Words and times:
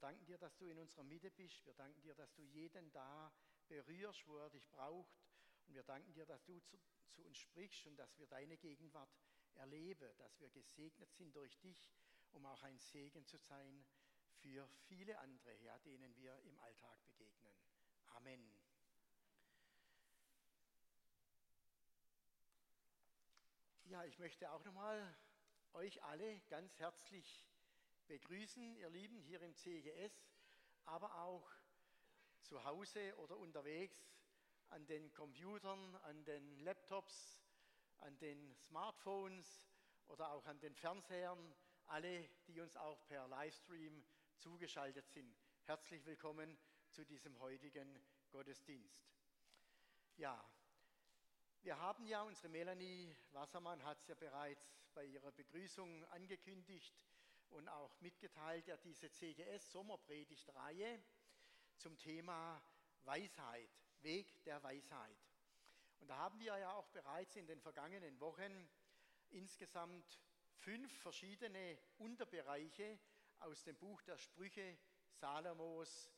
danken 0.00 0.24
dir, 0.24 0.38
dass 0.38 0.56
du 0.56 0.66
in 0.66 0.78
unserer 0.78 1.04
Mitte 1.04 1.30
bist. 1.30 1.64
Wir 1.64 1.74
danken 1.74 2.00
dir, 2.02 2.14
dass 2.14 2.32
du 2.34 2.42
jeden 2.42 2.90
da 2.92 3.32
berührst, 3.68 4.26
wo 4.26 4.38
er 4.38 4.50
dich 4.50 4.68
braucht. 4.70 5.14
Und 5.66 5.74
wir 5.74 5.84
danken 5.84 6.12
dir, 6.12 6.26
dass 6.26 6.44
du 6.44 6.58
zu, 6.60 6.78
zu 7.10 7.22
uns 7.24 7.38
sprichst 7.38 7.86
und 7.86 7.96
dass 7.96 8.18
wir 8.18 8.26
deine 8.26 8.56
Gegenwart 8.56 9.10
erleben, 9.54 10.16
dass 10.18 10.40
wir 10.40 10.50
gesegnet 10.50 11.12
sind 11.12 11.34
durch 11.36 11.58
dich, 11.60 11.92
um 12.32 12.46
auch 12.46 12.62
ein 12.62 12.78
Segen 12.78 13.24
zu 13.26 13.36
sein 13.38 13.84
für 14.40 14.68
viele 14.88 15.18
andere, 15.18 15.54
ja, 15.62 15.78
denen 15.80 16.16
wir 16.16 16.38
im 16.40 16.58
Alltag 16.58 17.04
begegnen. 17.04 17.54
Amen. 18.08 18.50
Ja, 23.84 24.04
ich 24.04 24.18
möchte 24.18 24.50
auch 24.50 24.64
nochmal 24.64 25.14
euch 25.72 26.02
alle 26.04 26.40
ganz 26.48 26.78
herzlich 26.78 27.49
begrüßen, 28.10 28.74
ihr 28.74 28.90
Lieben, 28.90 29.20
hier 29.20 29.40
im 29.40 29.54
CGS, 29.54 30.26
aber 30.84 31.14
auch 31.22 31.48
zu 32.42 32.64
Hause 32.64 33.16
oder 33.18 33.36
unterwegs 33.36 34.04
an 34.70 34.84
den 34.86 35.12
Computern, 35.12 35.94
an 36.02 36.24
den 36.24 36.58
Laptops, 36.58 37.40
an 37.98 38.18
den 38.18 38.56
Smartphones 38.56 39.62
oder 40.08 40.32
auch 40.32 40.44
an 40.46 40.58
den 40.58 40.74
Fernsehern, 40.74 41.54
alle, 41.86 42.28
die 42.48 42.60
uns 42.60 42.76
auch 42.76 43.06
per 43.06 43.28
Livestream 43.28 44.04
zugeschaltet 44.38 45.08
sind. 45.08 45.32
Herzlich 45.66 46.04
willkommen 46.04 46.58
zu 46.90 47.04
diesem 47.04 47.38
heutigen 47.38 47.96
Gottesdienst. 48.32 49.08
Ja, 50.16 50.44
wir 51.62 51.78
haben 51.78 52.04
ja, 52.06 52.22
unsere 52.22 52.48
Melanie 52.48 53.14
Wassermann 53.30 53.84
hat 53.84 54.00
es 54.00 54.08
ja 54.08 54.16
bereits 54.16 54.82
bei 54.94 55.04
ihrer 55.04 55.30
Begrüßung 55.30 56.04
angekündigt 56.06 57.06
und 57.50 57.68
auch 57.68 58.00
mitgeteilt, 58.00 58.66
ja 58.66 58.76
diese 58.76 59.10
CGS 59.10 59.70
Sommerpredigtreihe 59.70 61.02
zum 61.76 61.96
Thema 61.98 62.62
Weisheit, 63.02 63.70
Weg 64.02 64.42
der 64.44 64.62
Weisheit. 64.62 65.18
Und 66.00 66.08
da 66.08 66.16
haben 66.16 66.38
wir 66.40 66.56
ja 66.56 66.72
auch 66.72 66.88
bereits 66.88 67.36
in 67.36 67.46
den 67.46 67.60
vergangenen 67.60 68.18
Wochen 68.20 68.68
insgesamt 69.30 70.20
fünf 70.54 70.92
verschiedene 71.00 71.78
Unterbereiche 71.98 72.98
aus 73.40 73.62
dem 73.62 73.76
Buch 73.76 74.02
der 74.02 74.18
Sprüche 74.18 74.78
Salomos 75.12 76.10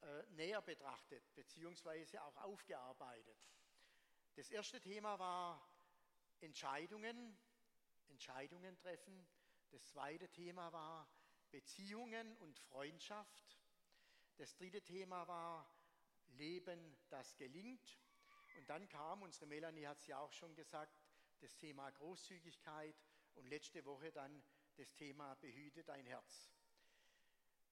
äh, 0.00 0.22
näher 0.30 0.62
betrachtet, 0.62 1.34
beziehungsweise 1.34 2.22
auch 2.22 2.36
aufgearbeitet. 2.38 3.48
Das 4.34 4.50
erste 4.50 4.80
Thema 4.80 5.18
war 5.18 5.60
Entscheidungen, 6.40 7.36
Entscheidungen 8.08 8.76
treffen. 8.76 9.26
Das 9.70 9.86
zweite 9.86 10.28
Thema 10.30 10.72
war 10.72 11.06
Beziehungen 11.50 12.36
und 12.38 12.58
Freundschaft. 12.58 13.58
Das 14.36 14.54
dritte 14.56 14.82
Thema 14.82 15.28
war 15.28 15.68
Leben, 16.28 16.96
das 17.10 17.36
gelingt. 17.36 17.98
Und 18.56 18.68
dann 18.70 18.88
kam, 18.88 19.22
unsere 19.22 19.46
Melanie 19.46 19.86
hat 19.86 19.98
es 20.00 20.06
ja 20.06 20.18
auch 20.18 20.32
schon 20.32 20.54
gesagt, 20.54 20.98
das 21.40 21.54
Thema 21.56 21.90
Großzügigkeit 21.90 22.96
und 23.34 23.46
letzte 23.46 23.84
Woche 23.84 24.10
dann 24.10 24.42
das 24.76 24.94
Thema 24.94 25.34
Behüte 25.36 25.84
dein 25.84 26.06
Herz. 26.06 26.50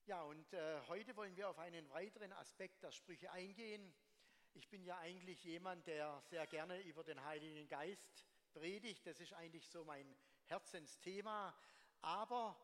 Ja, 0.05 0.23
und 0.23 0.53
äh, 0.53 0.81
heute 0.89 1.17
wollen 1.17 1.37
wir 1.37 1.49
auf 1.49 1.59
einen 1.59 1.89
weiteren 1.91 2.33
Aspekt 2.35 2.83
der 2.83 2.93
Sprüche 2.93 3.31
eingehen. 3.33 3.95
Ich 4.53 4.69
bin 4.69 4.85
ja 4.85 4.99
eigentlich 4.99 5.43
jemand, 5.45 5.87
der 5.87 6.21
sehr 6.23 6.47
gerne 6.47 6.81
über 6.83 7.03
den 7.03 7.25
Heiligen 7.25 7.67
Geist 7.69 8.25
predigt. 8.53 9.07
Das 9.07 9.19
ist 9.19 9.33
eigentlich 9.33 9.69
so 9.69 9.85
mein 9.85 10.17
Herzensthema. 10.45 11.55
Aber 12.03 12.57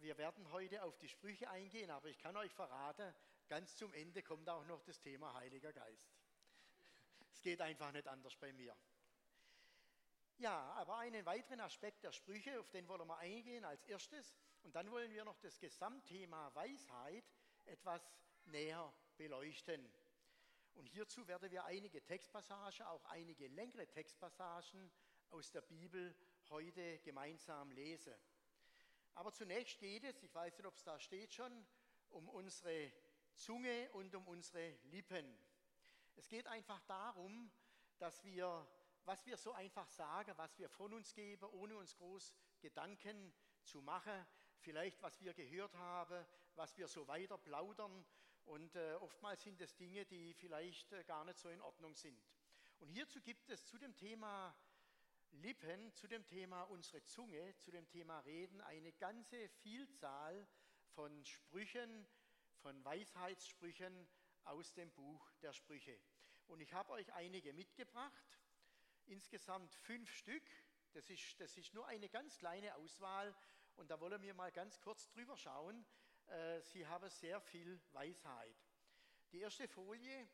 wir 0.00 0.16
werden 0.18 0.50
heute 0.52 0.82
auf 0.82 0.98
die 0.98 1.08
Sprüche 1.08 1.48
eingehen. 1.50 1.90
Aber 1.90 2.08
ich 2.08 2.18
kann 2.18 2.36
euch 2.36 2.52
verraten, 2.52 3.14
ganz 3.48 3.76
zum 3.76 3.92
Ende 3.92 4.22
kommt 4.22 4.48
auch 4.48 4.64
noch 4.66 4.82
das 4.82 5.00
Thema 5.00 5.34
Heiliger 5.34 5.72
Geist. 5.72 6.10
Es 7.32 7.42
geht 7.42 7.60
einfach 7.60 7.92
nicht 7.92 8.08
anders 8.08 8.36
bei 8.36 8.52
mir. 8.52 8.76
Ja, 10.38 10.72
aber 10.74 10.98
einen 10.98 11.24
weiteren 11.24 11.60
Aspekt 11.60 12.04
der 12.04 12.12
Sprüche, 12.12 12.60
auf 12.60 12.68
den 12.70 12.86
wollen 12.88 13.06
wir 13.06 13.18
eingehen 13.18 13.64
als 13.64 13.84
erstes. 13.84 14.34
Und 14.62 14.74
dann 14.74 14.90
wollen 14.90 15.10
wir 15.12 15.24
noch 15.24 15.38
das 15.38 15.58
Gesamtthema 15.58 16.54
Weisheit 16.54 17.24
etwas 17.64 18.02
näher 18.44 18.92
beleuchten. 19.16 19.90
Und 20.74 20.88
hierzu 20.88 21.26
werden 21.26 21.50
wir 21.50 21.64
einige 21.64 22.02
Textpassagen, 22.02 22.84
auch 22.86 23.04
einige 23.06 23.48
längere 23.48 23.86
Textpassagen 23.86 24.90
aus 25.30 25.50
der 25.50 25.62
Bibel 25.62 26.14
heute 26.50 26.98
gemeinsam 26.98 27.70
lesen. 27.72 28.14
Aber 29.16 29.32
zunächst 29.32 29.78
geht 29.78 30.04
es, 30.04 30.22
ich 30.22 30.34
weiß 30.34 30.58
nicht, 30.58 30.66
ob 30.66 30.74
es 30.74 30.84
da 30.84 30.98
steht 31.00 31.32
schon, 31.32 31.66
um 32.10 32.28
unsere 32.28 32.92
Zunge 33.34 33.90
und 33.92 34.14
um 34.14 34.28
unsere 34.28 34.78
Lippen. 34.84 35.38
Es 36.16 36.28
geht 36.28 36.46
einfach 36.46 36.82
darum, 36.82 37.50
dass 37.98 38.22
wir, 38.24 38.68
was 39.06 39.24
wir 39.24 39.38
so 39.38 39.52
einfach 39.52 39.88
sagen, 39.88 40.32
was 40.36 40.58
wir 40.58 40.68
von 40.68 40.92
uns 40.92 41.14
geben, 41.14 41.46
ohne 41.52 41.78
uns 41.78 41.96
groß 41.96 42.34
Gedanken 42.60 43.32
zu 43.64 43.80
machen, 43.80 44.26
vielleicht 44.58 45.02
was 45.02 45.18
wir 45.22 45.32
gehört 45.32 45.74
haben, 45.76 46.26
was 46.54 46.76
wir 46.76 46.86
so 46.86 47.08
weiter 47.08 47.38
plaudern 47.38 48.04
und 48.44 48.76
äh, 48.76 48.96
oftmals 49.00 49.42
sind 49.42 49.62
es 49.62 49.74
Dinge, 49.76 50.04
die 50.04 50.34
vielleicht 50.34 50.92
äh, 50.92 51.04
gar 51.04 51.24
nicht 51.24 51.38
so 51.38 51.48
in 51.48 51.62
Ordnung 51.62 51.94
sind. 51.94 52.22
Und 52.80 52.90
hierzu 52.90 53.22
gibt 53.22 53.48
es 53.48 53.64
zu 53.64 53.78
dem 53.78 53.96
Thema 53.96 54.54
Lippen, 55.36 55.92
zu 55.94 56.06
dem 56.08 56.26
Thema 56.26 56.62
unsere 56.64 57.04
Zunge, 57.04 57.56
zu 57.58 57.70
dem 57.70 57.86
Thema 57.88 58.20
Reden 58.20 58.60
eine 58.62 58.92
ganze 58.92 59.48
Vielzahl 59.48 60.46
von 60.94 61.24
Sprüchen, 61.24 62.06
von 62.62 62.84
Weisheitssprüchen 62.84 64.08
aus 64.44 64.72
dem 64.72 64.90
Buch 64.92 65.30
der 65.42 65.52
Sprüche. 65.52 65.98
Und 66.46 66.60
ich 66.60 66.72
habe 66.72 66.92
euch 66.92 67.12
einige 67.12 67.52
mitgebracht, 67.52 68.38
insgesamt 69.06 69.74
fünf 69.74 70.10
Stück. 70.10 70.44
Das 70.92 71.10
ist, 71.10 71.38
das 71.38 71.56
ist 71.56 71.74
nur 71.74 71.86
eine 71.86 72.08
ganz 72.08 72.38
kleine 72.38 72.74
Auswahl 72.76 73.36
und 73.76 73.90
da 73.90 74.00
wollen 74.00 74.22
wir 74.22 74.32
mal 74.34 74.50
ganz 74.52 74.80
kurz 74.80 75.06
drüber 75.08 75.36
schauen, 75.36 75.84
äh, 76.28 76.62
sie 76.62 76.86
haben 76.86 77.08
sehr 77.10 77.40
viel 77.40 77.80
Weisheit. 77.92 78.56
Die 79.32 79.40
erste 79.40 79.68
Folie, 79.68 80.28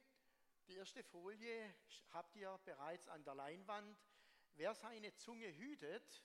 die 0.69 0.77
erste 0.77 1.03
Folie 1.03 1.75
habt 2.13 2.37
ihr 2.37 2.57
bereits 2.65 3.09
an 3.09 3.25
der 3.25 3.35
Leinwand. 3.35 3.99
Wer 4.55 4.75
seine 4.75 5.15
Zunge 5.15 5.47
hütet, 5.57 6.25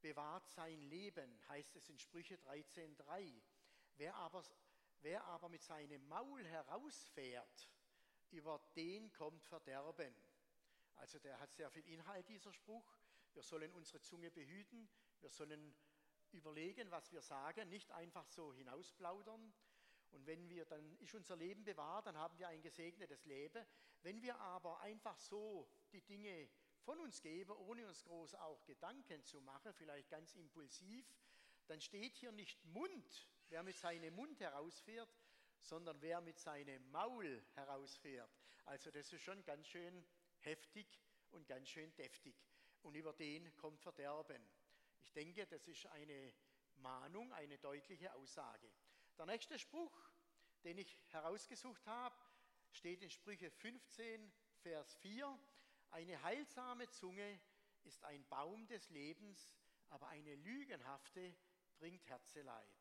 bewahrt 0.00 0.48
sein 0.48 0.82
Leben, 0.82 1.40
heißt 1.48 1.76
es 1.76 1.88
in 1.88 1.98
Sprüche 1.98 2.36
13.3. 2.36 3.40
Wer 3.96 4.14
aber, 4.16 4.44
wer 5.00 5.24
aber 5.24 5.48
mit 5.48 5.62
seinem 5.62 6.06
Maul 6.08 6.44
herausfährt, 6.44 7.68
über 8.30 8.60
den 8.76 9.12
kommt 9.12 9.44
Verderben. 9.44 10.14
Also 10.96 11.18
der 11.18 11.38
hat 11.40 11.52
sehr 11.52 11.70
viel 11.70 11.86
Inhalt, 11.86 12.28
dieser 12.28 12.52
Spruch. 12.52 12.98
Wir 13.32 13.42
sollen 13.42 13.72
unsere 13.72 14.00
Zunge 14.00 14.30
behüten, 14.30 14.88
wir 15.20 15.30
sollen 15.30 15.74
überlegen, 16.32 16.90
was 16.90 17.10
wir 17.10 17.22
sagen, 17.22 17.68
nicht 17.68 17.90
einfach 17.92 18.26
so 18.28 18.52
hinausplaudern. 18.54 19.52
Und 20.10 20.26
wenn 20.26 20.48
wir, 20.48 20.64
dann 20.64 20.96
ist 20.98 21.14
unser 21.14 21.36
Leben 21.36 21.64
bewahrt, 21.64 22.06
dann 22.06 22.16
haben 22.16 22.38
wir 22.38 22.48
ein 22.48 22.62
gesegnetes 22.62 23.24
Leben. 23.24 23.64
Wenn 24.02 24.20
wir 24.22 24.38
aber 24.40 24.80
einfach 24.80 25.18
so 25.18 25.68
die 25.92 26.02
Dinge 26.02 26.50
von 26.80 26.98
uns 27.00 27.20
geben, 27.20 27.52
ohne 27.52 27.86
uns 27.86 28.02
groß 28.04 28.34
auch 28.36 28.64
Gedanken 28.64 29.22
zu 29.24 29.40
machen, 29.40 29.72
vielleicht 29.74 30.08
ganz 30.10 30.34
impulsiv, 30.34 31.06
dann 31.66 31.80
steht 31.80 32.16
hier 32.16 32.32
nicht 32.32 32.64
Mund, 32.66 33.28
wer 33.48 33.62
mit 33.62 33.76
seinem 33.76 34.14
Mund 34.14 34.40
herausfährt, 34.40 35.08
sondern 35.62 36.00
wer 36.00 36.20
mit 36.20 36.38
seinem 36.38 36.90
Maul 36.90 37.44
herausfährt. 37.54 38.30
Also 38.64 38.90
das 38.90 39.12
ist 39.12 39.22
schon 39.22 39.44
ganz 39.44 39.66
schön 39.66 40.04
heftig 40.40 41.00
und 41.30 41.46
ganz 41.46 41.68
schön 41.68 41.94
deftig. 41.96 42.34
Und 42.82 42.94
über 42.94 43.12
den 43.12 43.54
kommt 43.56 43.80
Verderben. 43.80 44.42
Ich 45.02 45.12
denke, 45.12 45.46
das 45.46 45.68
ist 45.68 45.86
eine 45.86 46.32
Mahnung, 46.76 47.32
eine 47.32 47.58
deutliche 47.58 48.12
Aussage. 48.14 48.70
Der 49.18 49.26
nächste 49.26 49.58
Spruch, 49.58 49.96
den 50.64 50.78
ich 50.78 50.96
herausgesucht 51.08 51.86
habe, 51.86 52.16
steht 52.72 53.02
in 53.02 53.10
Sprüche 53.10 53.50
15, 53.50 54.32
Vers 54.62 54.94
4. 54.96 55.38
Eine 55.90 56.22
heilsame 56.22 56.88
Zunge 56.90 57.40
ist 57.82 58.04
ein 58.04 58.24
Baum 58.28 58.66
des 58.68 58.90
Lebens, 58.90 59.56
aber 59.88 60.06
eine 60.08 60.36
lügenhafte 60.36 61.34
bringt 61.78 62.06
Herzeleid. 62.06 62.80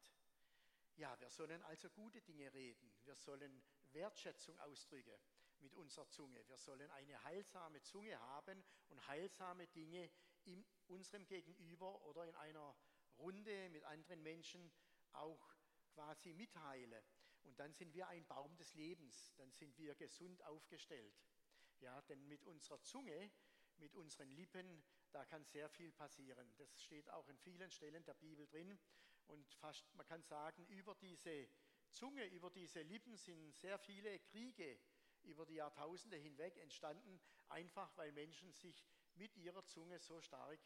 Ja, 0.96 1.20
wir 1.20 1.30
sollen 1.30 1.62
also 1.64 1.90
gute 1.90 2.22
Dinge 2.22 2.54
reden. 2.54 2.92
Wir 3.06 3.16
sollen 3.16 3.64
Wertschätzung 3.94 4.60
ausdrücken 4.60 5.18
mit 5.60 5.74
unserer 5.74 6.08
Zunge. 6.10 6.48
Wir 6.48 6.58
sollen 6.58 6.90
eine 6.92 7.24
heilsame 7.24 7.82
Zunge 7.82 8.20
haben 8.20 8.64
und 8.90 9.08
heilsame 9.08 9.68
Dinge 9.68 10.12
in 10.46 10.64
unserem 10.88 11.26
Gegenüber 11.26 12.02
oder 12.06 12.28
in 12.28 12.36
einer 12.36 12.76
Runde 13.18 13.70
mit 13.70 13.84
anderen 13.86 14.22
Menschen 14.22 14.72
auch 15.14 15.56
quasi 15.94 16.34
mitteilen. 16.34 17.04
Und 17.44 17.60
dann 17.60 17.74
sind 17.74 17.94
wir 17.94 18.08
ein 18.08 18.26
Baum 18.28 18.56
des 18.58 18.74
Lebens, 18.76 19.34
dann 19.38 19.52
sind 19.52 19.78
wir 19.78 19.96
gesund 19.96 20.44
aufgestellt. 20.44 21.16
Ja, 21.80 22.02
denn 22.04 22.28
mit 22.28 22.44
unserer 22.44 22.82
Zunge, 22.82 23.32
mit 23.78 23.96
unseren 23.96 24.30
Lippen, 24.32 24.84
da 25.12 25.26
kann 25.26 25.46
sehr 25.46 25.70
viel 25.70 25.92
passieren. 25.92 26.54
Das 26.58 26.82
steht 26.82 27.10
auch 27.10 27.28
in 27.30 27.38
vielen 27.38 27.72
Stellen 27.72 28.04
der 28.04 28.14
Bibel 28.14 28.46
drin. 28.48 28.78
Und 29.28 29.54
fast, 29.56 29.94
man 29.96 30.06
kann 30.06 30.24
sagen, 30.24 30.66
über 30.68 30.96
diese 30.96 31.50
Zunge, 31.90 32.26
über 32.28 32.50
diese 32.50 32.82
Lippen 32.82 33.16
sind 33.18 33.56
sehr 33.56 33.80
viele 33.80 34.20
Kriege 34.20 34.80
über 35.24 35.46
die 35.46 35.56
Jahrtausende 35.56 36.18
hinweg 36.18 36.58
entstanden, 36.58 37.20
einfach 37.50 37.96
weil 37.98 38.12
Menschen 38.12 38.52
sich 38.54 38.86
mit 39.16 39.36
ihrer 39.36 39.66
Zunge 39.66 40.00
so 40.00 40.22
stark 40.22 40.60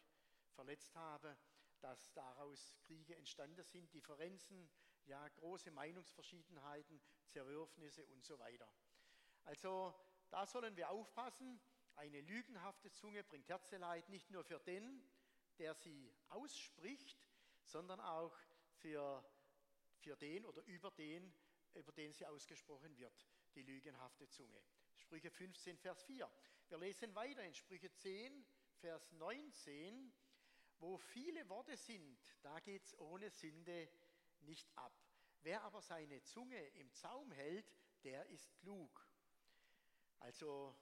verletzt 0.51 0.93
haben, 0.95 1.35
dass 1.79 2.13
daraus 2.13 2.77
Kriege 2.83 3.15
entstanden 3.15 3.63
sind, 3.63 3.93
Differenzen, 3.93 4.69
ja, 5.05 5.27
große 5.29 5.71
Meinungsverschiedenheiten, 5.71 7.01
Zerwürfnisse 7.27 8.05
und 8.07 8.23
so 8.23 8.39
weiter. 8.39 8.71
Also 9.43 9.93
da 10.33 10.47
sollen 10.47 10.75
wir 10.75 10.89
aufpassen. 10.89 11.61
Eine 11.95 12.19
lügenhafte 12.21 12.91
Zunge 12.91 13.23
bringt 13.23 13.47
Herzeleid 13.49 14.09
nicht 14.09 14.31
nur 14.31 14.43
für 14.43 14.59
den, 14.61 15.07
der 15.59 15.75
sie 15.75 16.11
ausspricht, 16.29 17.23
sondern 17.65 17.99
auch 17.99 18.35
für, 18.77 19.23
für 19.99 20.15
den 20.15 20.43
oder 20.47 20.63
über 20.63 20.89
den, 20.89 21.31
über 21.75 21.91
den 21.91 22.11
sie 22.13 22.25
ausgesprochen 22.25 22.97
wird, 22.97 23.27
die 23.53 23.61
lügenhafte 23.61 24.27
Zunge. 24.27 24.59
Sprüche 24.95 25.29
15, 25.29 25.77
Vers 25.77 26.01
4. 26.01 26.27
Wir 26.67 26.77
lesen 26.79 27.13
weiter 27.13 27.43
in 27.43 27.53
Sprüche 27.53 27.93
10, 27.93 28.43
Vers 28.79 29.11
19. 29.11 30.11
Wo 30.79 30.97
viele 30.97 31.47
Worte 31.47 31.77
sind, 31.77 32.19
da 32.41 32.59
geht 32.59 32.85
es 32.85 32.97
ohne 32.97 33.29
Sünde 33.29 33.87
nicht 34.39 34.67
ab. 34.75 34.99
Wer 35.41 35.61
aber 35.61 35.83
seine 35.83 36.23
Zunge 36.23 36.59
im 36.69 36.91
Zaum 36.91 37.31
hält, 37.31 37.71
der 38.03 38.25
ist 38.29 38.51
klug. 38.55 39.02
Also, 40.23 40.73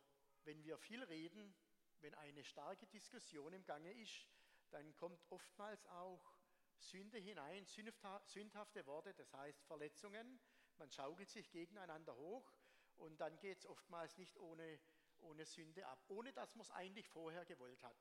wenn 0.43 0.63
wir 0.63 0.77
viel 0.77 1.03
reden, 1.03 1.55
wenn 2.01 2.13
eine 2.13 2.43
starke 2.43 2.85
Diskussion 2.85 3.53
im 3.53 3.65
Gange 3.65 3.91
ist, 3.91 4.27
dann 4.69 4.95
kommt 4.95 5.19
oftmals 5.31 5.83
auch 5.87 6.37
Sünde 6.77 7.17
hinein, 7.17 7.65
sündhafte 7.65 8.85
Worte, 8.85 9.15
das 9.15 9.33
heißt 9.33 9.63
Verletzungen. 9.65 10.39
Man 10.77 10.91
schaukelt 10.91 11.27
sich 11.27 11.49
gegeneinander 11.49 12.15
hoch 12.15 12.53
und 12.97 13.19
dann 13.19 13.39
geht 13.39 13.57
es 13.57 13.65
oftmals 13.65 14.15
nicht 14.19 14.37
ohne, 14.37 14.79
ohne 15.21 15.43
Sünde 15.47 15.87
ab, 15.87 16.05
ohne 16.07 16.31
dass 16.33 16.53
man 16.53 16.61
es 16.61 16.71
eigentlich 16.71 17.09
vorher 17.09 17.43
gewollt 17.45 17.81
hat. 17.81 17.97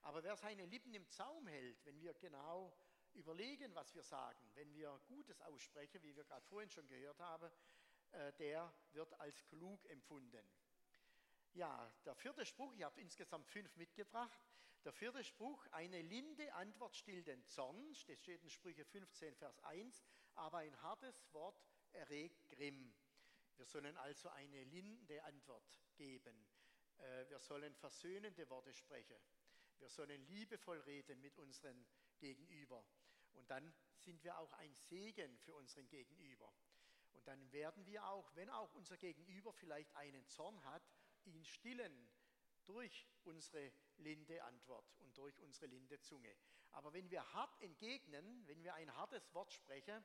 Aber 0.00 0.24
wer 0.24 0.36
seine 0.36 0.66
Lippen 0.66 0.94
im 0.94 1.08
Zaum 1.08 1.46
hält, 1.46 1.84
wenn 1.86 2.00
wir 2.00 2.12
genau 2.14 2.76
überlegen, 3.12 3.72
was 3.76 3.94
wir 3.94 4.02
sagen, 4.02 4.50
wenn 4.54 4.74
wir 4.74 5.00
Gutes 5.06 5.40
aussprechen, 5.42 6.02
wie 6.02 6.16
wir 6.16 6.24
gerade 6.24 6.44
vorhin 6.46 6.70
schon 6.70 6.88
gehört 6.88 7.20
haben, 7.20 7.52
äh, 8.10 8.32
der 8.34 8.74
wird 8.90 9.12
als 9.20 9.44
klug 9.46 9.84
empfunden. 9.86 10.44
Ja, 11.54 11.92
der 12.06 12.14
vierte 12.14 12.46
Spruch, 12.46 12.72
ich 12.72 12.82
habe 12.82 12.98
insgesamt 12.98 13.46
fünf 13.46 13.76
mitgebracht. 13.76 14.40
Der 14.84 14.92
vierte 14.92 15.22
Spruch, 15.22 15.66
eine 15.72 16.00
linde 16.00 16.52
Antwort 16.54 16.96
stillt 16.96 17.26
den 17.26 17.44
Zorn, 17.44 17.88
das 17.90 18.00
steht 18.00 18.26
in 18.26 18.48
Sprüche 18.48 18.86
15, 18.86 19.36
Vers 19.36 19.58
1, 19.60 20.02
aber 20.34 20.58
ein 20.58 20.80
hartes 20.80 21.30
Wort 21.34 21.62
erregt 21.92 22.48
Grimm. 22.48 22.94
Wir 23.56 23.66
sollen 23.66 23.96
also 23.98 24.30
eine 24.30 24.64
linde 24.64 25.22
Antwort 25.24 25.78
geben. 25.94 26.48
Äh, 26.96 27.28
wir 27.28 27.38
sollen 27.38 27.74
versöhnende 27.74 28.48
Worte 28.48 28.72
sprechen. 28.72 29.20
Wir 29.78 29.90
sollen 29.90 30.24
liebevoll 30.28 30.80
reden 30.80 31.20
mit 31.20 31.36
unserem 31.38 31.86
Gegenüber. 32.18 32.82
Und 33.34 33.50
dann 33.50 33.74
sind 33.96 34.24
wir 34.24 34.38
auch 34.38 34.52
ein 34.54 34.74
Segen 34.74 35.36
für 35.38 35.54
unseren 35.54 35.86
Gegenüber. 35.90 36.50
Und 37.12 37.28
dann 37.28 37.52
werden 37.52 37.84
wir 37.84 38.06
auch, 38.06 38.34
wenn 38.36 38.48
auch 38.48 38.72
unser 38.72 38.96
Gegenüber 38.96 39.52
vielleicht 39.52 39.94
einen 39.96 40.26
Zorn 40.28 40.64
hat, 40.64 40.82
ihn 41.26 41.44
stillen 41.44 42.10
durch 42.64 43.08
unsere 43.24 43.72
linde 43.98 44.42
Antwort 44.44 44.94
und 44.98 45.16
durch 45.16 45.38
unsere 45.40 45.66
linde 45.66 46.00
Zunge. 46.00 46.34
Aber 46.72 46.92
wenn 46.92 47.10
wir 47.10 47.32
hart 47.32 47.60
entgegnen, 47.60 48.46
wenn 48.46 48.62
wir 48.62 48.74
ein 48.74 48.94
hartes 48.96 49.32
Wort 49.34 49.52
sprechen, 49.52 50.04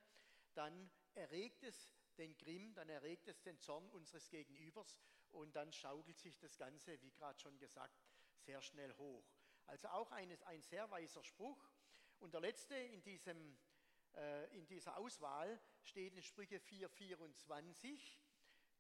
dann 0.53 0.89
erregt 1.13 1.63
es 1.63 1.93
den 2.17 2.35
Grimm, 2.37 2.73
dann 2.73 2.89
erregt 2.89 3.27
es 3.27 3.41
den 3.41 3.59
Zorn 3.59 3.89
unseres 3.91 4.29
Gegenübers 4.29 4.99
und 5.29 5.55
dann 5.55 5.71
schaukelt 5.71 6.19
sich 6.19 6.37
das 6.39 6.57
Ganze, 6.57 6.99
wie 7.01 7.11
gerade 7.11 7.39
schon 7.39 7.57
gesagt, 7.59 7.95
sehr 8.39 8.61
schnell 8.61 8.93
hoch. 8.97 9.25
Also 9.67 9.89
auch 9.89 10.11
ein, 10.11 10.31
ein 10.43 10.61
sehr 10.61 10.89
weiser 10.89 11.23
Spruch. 11.23 11.69
Und 12.19 12.33
der 12.33 12.41
letzte 12.41 12.75
in, 12.75 13.03
diesem, 13.03 13.57
äh, 14.15 14.57
in 14.57 14.65
dieser 14.65 14.97
Auswahl 14.97 15.59
steht 15.83 16.13
in 16.15 16.23
Sprüche 16.23 16.57
4,24. 16.57 18.17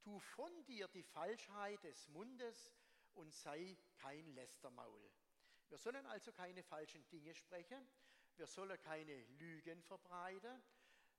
Tu 0.07 0.19
von 0.19 0.63
dir 0.63 0.87
die 0.87 1.03
Falschheit 1.03 1.83
des 1.83 2.07
Mundes 2.07 2.71
und 3.15 3.33
sei 3.33 3.77
kein 3.97 4.25
Lästermaul. 4.35 5.11
Wir 5.67 5.77
sollen 5.77 6.05
also 6.05 6.31
keine 6.31 6.63
falschen 6.63 7.05
Dinge 7.09 7.35
sprechen. 7.35 7.85
Wir 8.37 8.47
sollen 8.47 8.79
keine 8.79 9.21
Lügen 9.37 9.83
verbreiten. 9.83 10.63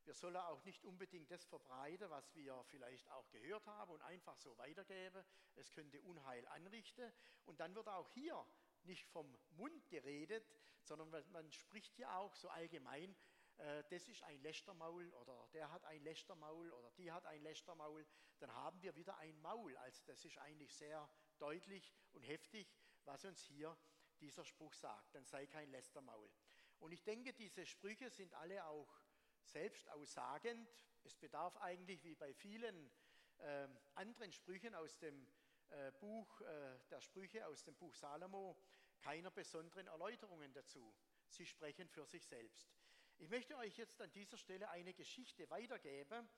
Wir 0.04 0.14
sollen 0.14 0.36
auch 0.36 0.64
nicht 0.64 0.82
unbedingt 0.84 1.30
das 1.30 1.44
verbreiten, 1.44 2.08
was 2.08 2.34
wir 2.34 2.64
vielleicht 2.64 3.06
auch 3.10 3.28
gehört 3.28 3.66
haben 3.66 3.92
und 3.92 4.00
einfach 4.00 4.38
so 4.38 4.56
weitergeben. 4.56 5.22
Es 5.56 5.70
könnte 5.70 6.00
Unheil 6.00 6.48
anrichten. 6.48 7.12
Und 7.44 7.60
dann 7.60 7.74
wird 7.74 7.88
auch 7.88 8.08
hier 8.12 8.42
nicht 8.84 9.06
vom 9.08 9.36
Mund 9.50 9.86
geredet, 9.90 10.48
sondern 10.80 11.10
man 11.30 11.52
spricht 11.52 11.98
ja 11.98 12.16
auch 12.16 12.34
so 12.34 12.48
allgemein, 12.48 13.14
äh, 13.58 13.84
das 13.90 14.08
ist 14.08 14.22
ein 14.22 14.40
Lästermaul 14.40 15.12
oder 15.14 15.48
der 15.52 15.70
hat 15.70 15.84
ein 15.84 16.02
Lästermaul 16.02 16.70
oder 16.72 16.90
die 16.92 17.10
hat 17.10 17.26
ein 17.26 17.42
Lästermaul, 17.42 18.06
dann 18.38 18.52
haben 18.54 18.80
wir 18.82 18.94
wieder 18.94 19.16
ein 19.18 19.40
Maul. 19.40 19.76
Also 19.78 20.02
das 20.06 20.24
ist 20.24 20.38
eigentlich 20.38 20.74
sehr 20.74 21.08
deutlich 21.38 21.92
und 22.12 22.22
heftig, 22.22 22.72
was 23.04 23.24
uns 23.24 23.42
hier 23.42 23.76
dieser 24.20 24.44
Spruch 24.44 24.74
sagt. 24.74 25.14
Dann 25.14 25.24
sei 25.24 25.46
kein 25.46 25.70
Lästermaul. 25.70 26.30
Und 26.78 26.92
ich 26.92 27.02
denke, 27.02 27.32
diese 27.32 27.66
Sprüche 27.66 28.10
sind 28.10 28.32
alle 28.34 28.64
auch 28.66 29.00
selbst 29.42 29.88
aussagend. 29.90 30.68
Es 31.04 31.16
bedarf 31.16 31.56
eigentlich, 31.56 32.04
wie 32.04 32.14
bei 32.14 32.32
vielen 32.34 32.90
äh, 33.38 33.68
anderen 33.94 34.32
Sprüchen 34.32 34.74
aus 34.74 34.98
dem 34.98 35.26
äh, 35.70 35.92
Buch 35.92 36.40
äh, 36.40 36.78
der 36.90 37.00
Sprüche, 37.00 37.46
aus 37.46 37.64
dem 37.64 37.74
Buch 37.76 37.94
Salomo, 37.94 38.56
keiner 39.00 39.30
besonderen 39.30 39.86
Erläuterungen 39.86 40.52
dazu. 40.52 40.94
Sie 41.28 41.46
sprechen 41.46 41.88
für 41.88 42.06
sich 42.06 42.24
selbst. 42.24 42.77
Ich 43.20 43.28
möchte 43.30 43.56
euch 43.56 43.76
jetzt 43.76 44.00
an 44.00 44.12
dieser 44.12 44.36
Stelle 44.36 44.70
eine 44.70 44.94
Geschichte 44.94 45.50
weitergeben, 45.50 46.28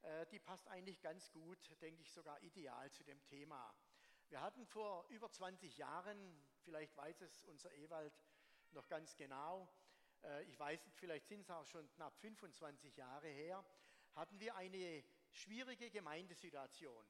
äh, 0.00 0.26
die 0.28 0.38
passt 0.38 0.66
eigentlich 0.66 0.98
ganz 1.02 1.30
gut, 1.30 1.58
denke 1.82 2.00
ich 2.00 2.10
sogar 2.10 2.42
ideal 2.42 2.90
zu 2.90 3.04
dem 3.04 3.22
Thema. 3.24 3.74
Wir 4.30 4.40
hatten 4.40 4.64
vor 4.64 5.06
über 5.10 5.30
20 5.30 5.76
Jahren, 5.76 6.42
vielleicht 6.64 6.96
weiß 6.96 7.20
es 7.20 7.44
unser 7.44 7.70
Ewald 7.74 8.14
noch 8.70 8.88
ganz 8.88 9.14
genau, 9.14 9.68
äh, 10.24 10.42
ich 10.44 10.58
weiß 10.58 10.86
nicht, 10.86 10.96
vielleicht 10.96 11.28
sind 11.28 11.42
es 11.42 11.50
auch 11.50 11.66
schon 11.66 11.86
knapp 11.90 12.18
25 12.20 12.96
Jahre 12.96 13.28
her, 13.28 13.62
hatten 14.14 14.40
wir 14.40 14.56
eine 14.56 15.04
schwierige 15.32 15.90
Gemeindesituation. 15.90 17.06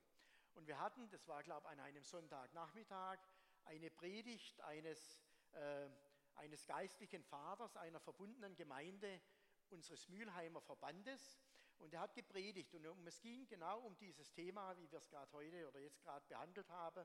Und 0.54 0.66
wir 0.66 0.80
hatten, 0.80 1.08
das 1.10 1.28
war 1.28 1.44
glaube 1.44 1.68
ich 1.68 1.72
an 1.72 1.78
einem 1.78 2.02
Sonntagnachmittag, 2.02 3.20
eine 3.66 3.88
Predigt 3.88 4.60
eines, 4.62 5.22
äh, 5.52 5.88
eines 6.34 6.66
geistlichen 6.66 7.22
Vaters 7.24 7.76
einer 7.76 8.00
verbundenen 8.00 8.54
Gemeinde 8.56 9.20
unseres 9.68 10.08
Mülheimer 10.08 10.60
Verbandes. 10.60 11.40
Und 11.78 11.94
er 11.94 12.00
hat 12.00 12.14
gepredigt 12.14 12.74
und 12.74 13.06
es 13.06 13.20
ging 13.20 13.46
genau 13.48 13.80
um 13.80 13.96
dieses 13.98 14.32
Thema, 14.32 14.76
wie 14.76 14.90
wir 14.90 14.98
es 14.98 15.08
gerade 15.08 15.32
heute 15.32 15.66
oder 15.68 15.80
jetzt 15.80 16.00
gerade 16.02 16.24
behandelt 16.28 16.68
haben, 16.68 17.04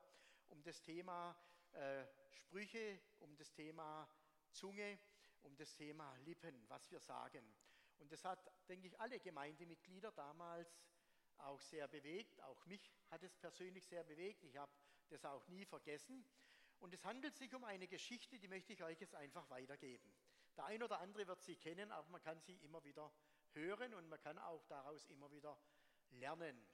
um 0.49 0.61
das 0.61 0.81
Thema 0.83 1.35
äh, 1.71 2.05
Sprüche, 2.33 2.99
um 3.19 3.35
das 3.37 3.51
Thema 3.53 4.07
Zunge 4.51 4.99
um 5.47 5.55
das 5.55 5.75
Thema 5.75 6.15
Lippen, 6.17 6.63
was 6.67 6.89
wir 6.91 6.99
sagen. 6.99 7.43
Und 7.99 8.11
das 8.11 8.23
hat, 8.25 8.51
denke 8.67 8.87
ich, 8.87 8.99
alle 8.99 9.19
Gemeindemitglieder 9.19 10.11
damals 10.11 10.77
auch 11.37 11.61
sehr 11.61 11.87
bewegt. 11.87 12.41
Auch 12.43 12.65
mich 12.65 12.91
hat 13.09 13.23
es 13.23 13.35
persönlich 13.35 13.85
sehr 13.85 14.03
bewegt. 14.03 14.43
Ich 14.43 14.57
habe 14.57 14.71
das 15.09 15.23
auch 15.25 15.47
nie 15.47 15.65
vergessen. 15.65 16.25
Und 16.79 16.93
es 16.93 17.03
handelt 17.03 17.35
sich 17.35 17.53
um 17.53 17.63
eine 17.63 17.87
Geschichte, 17.87 18.39
die 18.39 18.47
möchte 18.47 18.73
ich 18.73 18.83
euch 18.83 18.99
jetzt 18.99 19.15
einfach 19.15 19.49
weitergeben. 19.49 20.13
Der 20.55 20.65
ein 20.65 20.81
oder 20.83 20.99
andere 20.99 21.27
wird 21.27 21.41
sie 21.43 21.55
kennen, 21.55 21.91
aber 21.91 22.07
man 22.09 22.21
kann 22.21 22.39
sie 22.39 22.55
immer 22.57 22.83
wieder 22.83 23.11
hören 23.53 23.93
und 23.93 24.07
man 24.09 24.19
kann 24.19 24.37
auch 24.39 24.65
daraus 24.65 25.05
immer 25.05 25.31
wieder 25.31 25.57
lernen. 26.11 26.67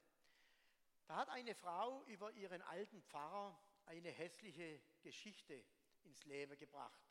Da 1.06 1.16
hat 1.16 1.28
eine 1.28 1.54
Frau 1.54 2.02
über 2.04 2.32
ihren 2.32 2.62
alten 2.62 3.02
Pfarrer 3.02 3.58
eine 3.86 4.10
hässliche 4.10 4.80
Geschichte 5.02 5.64
ins 6.02 6.24
Leben 6.24 6.56
gebracht. 6.56 7.02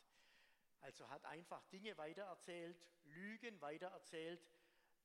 Also 0.79 1.07
hat 1.09 1.23
einfach 1.25 1.63
Dinge 1.67 1.97
weitererzählt, 1.97 2.77
Lügen 3.03 3.61
weitererzählt, 3.61 4.45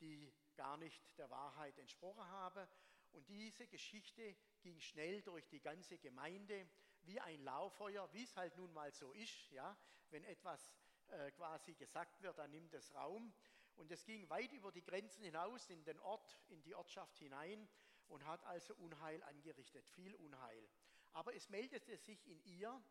die 0.00 0.32
gar 0.56 0.76
nicht 0.76 1.16
der 1.18 1.30
Wahrheit 1.30 1.78
entsprochen 1.78 2.24
haben. 2.28 2.66
Und 3.12 3.28
diese 3.28 3.66
Geschichte 3.68 4.36
ging 4.60 4.80
schnell 4.80 5.22
durch 5.22 5.46
die 5.48 5.60
ganze 5.60 5.98
Gemeinde 5.98 6.68
wie 7.08 7.20
ein 7.20 7.42
Lauffeuer, 7.42 8.08
wie 8.12 8.22
es 8.22 8.36
halt 8.36 8.56
nun 8.56 8.72
mal 8.72 8.92
so 8.92 9.12
ist. 9.12 9.50
Ja? 9.50 9.76
Wenn 10.10 10.24
etwas 10.24 10.72
äh, 11.08 11.30
quasi 11.32 11.74
gesagt 11.74 12.22
wird, 12.22 12.38
dann 12.38 12.50
nimmt 12.50 12.72
es 12.74 12.94
Raum. 12.94 13.32
Und 13.76 13.90
es 13.90 14.04
ging 14.04 14.28
weit 14.28 14.52
über 14.52 14.70
die 14.70 14.84
Grenzen 14.84 15.22
hinaus 15.24 15.70
in 15.70 15.84
den 15.84 15.98
Ort, 16.00 16.40
in 16.48 16.62
die 16.62 16.74
Ortschaft 16.74 17.18
hinein 17.18 17.68
und 18.08 18.24
hat 18.26 18.44
also 18.44 18.74
Unheil 18.76 19.22
angerichtet, 19.24 19.88
viel 19.88 20.14
Unheil. 20.16 20.68
Aber 21.12 21.34
es 21.34 21.48
meldete 21.48 21.96
sich 21.96 22.26
in 22.26 22.40
ihr 22.44 22.82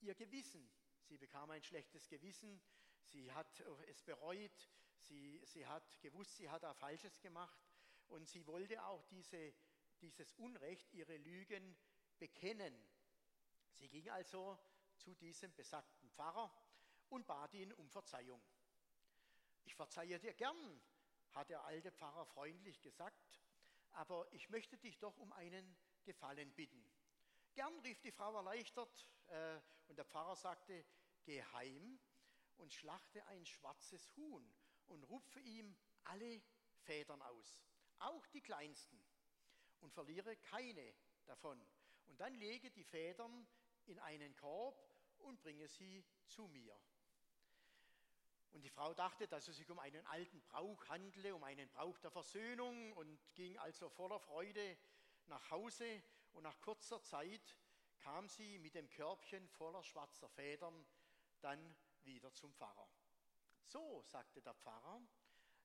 ihr 0.00 0.14
Gewissen. 0.14 0.68
Sie 1.02 1.16
bekam 1.16 1.50
ein 1.50 1.62
schlechtes 1.62 2.08
Gewissen, 2.08 2.60
sie 3.00 3.32
hat 3.32 3.64
es 3.88 4.02
bereut, 4.02 4.70
sie, 4.96 5.40
sie 5.44 5.66
hat 5.66 6.00
gewusst, 6.00 6.36
sie 6.36 6.48
hat 6.50 6.62
da 6.62 6.74
Falsches 6.74 7.20
gemacht. 7.20 7.58
und 8.08 8.26
sie 8.28 8.46
wollte 8.46 8.82
auch 8.84 9.04
diese, 9.06 9.52
dieses 10.00 10.32
Unrecht, 10.34 10.92
ihre 10.94 11.16
Lügen 11.18 11.76
bekennen. 12.18 12.74
Sie 13.74 13.88
ging 13.88 14.08
also 14.10 14.58
zu 14.96 15.14
diesem 15.14 15.54
besagten 15.54 16.10
Pfarrer 16.10 16.52
und 17.08 17.26
bat 17.26 17.54
ihn 17.54 17.72
um 17.72 17.88
Verzeihung. 17.90 18.42
Ich 19.64 19.74
verzeihe 19.74 20.18
dir 20.18 20.34
gern, 20.34 20.80
hat 21.32 21.50
der 21.50 21.64
alte 21.64 21.92
Pfarrer 21.92 22.26
freundlich 22.26 22.80
gesagt, 22.80 23.40
aber 23.92 24.26
ich 24.32 24.48
möchte 24.50 24.76
dich 24.78 24.98
doch 24.98 25.16
um 25.18 25.32
einen 25.32 25.76
Gefallen 26.04 26.52
bitten. 26.54 26.84
Gern 27.54 27.78
rief 27.80 28.00
die 28.00 28.12
Frau 28.12 28.34
erleichtert 28.34 29.06
äh, 29.28 29.60
und 29.88 29.96
der 29.96 30.04
Pfarrer 30.04 30.36
sagte, 30.36 30.84
geh 31.24 31.42
heim 31.52 31.98
und 32.56 32.72
schlachte 32.72 33.24
ein 33.26 33.44
schwarzes 33.44 34.14
Huhn 34.16 34.54
und 34.86 35.04
rupfe 35.04 35.40
ihm 35.40 35.76
alle 36.04 36.42
Federn 36.84 37.20
aus, 37.22 37.60
auch 37.98 38.26
die 38.28 38.40
kleinsten, 38.40 39.04
und 39.80 39.92
verliere 39.92 40.36
keine 40.36 40.94
davon. 41.26 41.60
Und 42.08 42.20
dann 42.20 42.34
lege 42.34 42.70
die 42.70 42.84
Federn 42.84 43.46
in 43.86 43.98
einen 44.00 44.34
Korb 44.36 44.82
und 45.18 45.40
bringe 45.40 45.68
sie 45.68 46.04
zu 46.26 46.46
mir. 46.48 46.78
Und 48.52 48.62
die 48.62 48.70
Frau 48.70 48.94
dachte, 48.94 49.28
dass 49.28 49.46
es 49.48 49.56
sich 49.56 49.70
um 49.70 49.78
einen 49.78 50.04
alten 50.06 50.40
Brauch 50.42 50.88
handle, 50.88 51.34
um 51.34 51.44
einen 51.44 51.68
Brauch 51.68 51.98
der 51.98 52.10
Versöhnung 52.10 52.92
und 52.94 53.18
ging 53.34 53.58
also 53.58 53.88
voller 53.90 54.18
Freude 54.18 54.76
nach 55.26 55.50
Hause. 55.50 56.02
Und 56.32 56.42
nach 56.42 56.60
kurzer 56.60 57.02
Zeit 57.02 57.56
kam 57.98 58.28
sie 58.28 58.58
mit 58.58 58.74
dem 58.74 58.88
Körbchen 58.90 59.46
voller 59.48 59.82
schwarzer 59.82 60.28
Federn 60.30 60.86
dann 61.40 61.76
wieder 62.02 62.32
zum 62.34 62.52
Pfarrer. 62.54 62.88
So, 63.66 64.02
sagte 64.02 64.40
der 64.40 64.54
Pfarrer, 64.54 65.02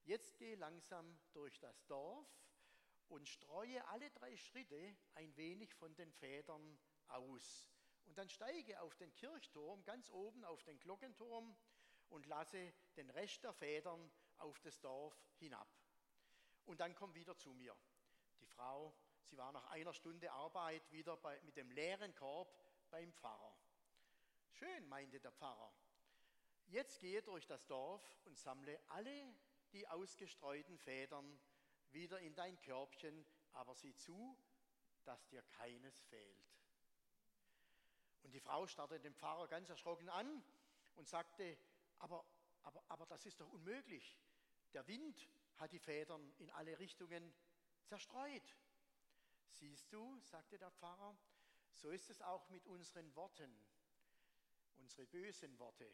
jetzt 0.03 0.37
geh 0.37 0.55
langsam 0.55 1.17
durch 1.31 1.57
das 1.59 1.85
Dorf 1.85 2.27
und 3.13 3.29
streue 3.29 3.87
alle 3.89 4.09
drei 4.09 4.35
Schritte 4.35 4.97
ein 5.13 5.37
wenig 5.37 5.71
von 5.75 5.93
den 5.95 6.11
Federn 6.13 6.79
aus. 7.09 7.69
Und 8.05 8.17
dann 8.17 8.27
steige 8.27 8.81
auf 8.81 8.95
den 8.95 9.13
Kirchturm, 9.13 9.83
ganz 9.83 10.09
oben 10.09 10.43
auf 10.43 10.63
den 10.63 10.79
Glockenturm 10.79 11.55
und 12.09 12.25
lasse 12.25 12.73
den 12.97 13.11
Rest 13.11 13.43
der 13.43 13.53
Federn 13.53 14.11
auf 14.39 14.59
das 14.61 14.79
Dorf 14.81 15.15
hinab. 15.37 15.67
Und 16.65 16.79
dann 16.79 16.95
komm 16.95 17.13
wieder 17.13 17.37
zu 17.37 17.53
mir. 17.53 17.75
Die 18.41 18.47
Frau, 18.47 18.91
sie 19.21 19.37
war 19.37 19.51
nach 19.51 19.69
einer 19.69 19.93
Stunde 19.93 20.31
Arbeit 20.31 20.91
wieder 20.91 21.15
bei, 21.17 21.39
mit 21.43 21.55
dem 21.55 21.69
leeren 21.69 22.15
Korb 22.15 22.51
beim 22.89 23.13
Pfarrer. 23.13 23.55
Schön, 24.53 24.89
meinte 24.89 25.19
der 25.19 25.31
Pfarrer. 25.31 25.71
Jetzt 26.65 26.99
gehe 26.99 27.21
durch 27.21 27.45
das 27.45 27.67
Dorf 27.67 28.01
und 28.25 28.39
sammle 28.39 28.79
alle 28.87 29.35
die 29.71 29.87
ausgestreuten 29.87 30.79
Federn 30.79 31.39
wieder 31.93 32.19
in 32.19 32.35
dein 32.35 32.59
Körbchen, 32.61 33.25
aber 33.53 33.75
sieh 33.75 33.95
zu, 33.95 34.37
dass 35.03 35.27
dir 35.27 35.41
keines 35.43 35.99
fehlt. 36.01 36.53
Und 38.23 38.31
die 38.33 38.39
Frau 38.39 38.65
starrte 38.67 38.99
den 38.99 39.15
Pfarrer 39.15 39.47
ganz 39.47 39.69
erschrocken 39.69 40.09
an 40.09 40.43
und 40.95 41.07
sagte, 41.07 41.57
aber, 41.99 42.25
aber, 42.63 42.83
aber 42.87 43.05
das 43.05 43.25
ist 43.25 43.39
doch 43.39 43.49
unmöglich. 43.49 44.17
Der 44.73 44.87
Wind 44.87 45.29
hat 45.57 45.71
die 45.71 45.79
Federn 45.79 46.33
in 46.37 46.49
alle 46.51 46.79
Richtungen 46.79 47.33
zerstreut. 47.85 48.57
Siehst 49.49 49.91
du, 49.91 50.19
sagte 50.21 50.57
der 50.57 50.71
Pfarrer, 50.71 51.15
so 51.73 51.89
ist 51.89 52.09
es 52.09 52.21
auch 52.21 52.49
mit 52.49 52.65
unseren 52.65 53.13
Worten, 53.15 53.51
unsere 54.77 55.05
bösen 55.07 55.57
Worte. 55.59 55.93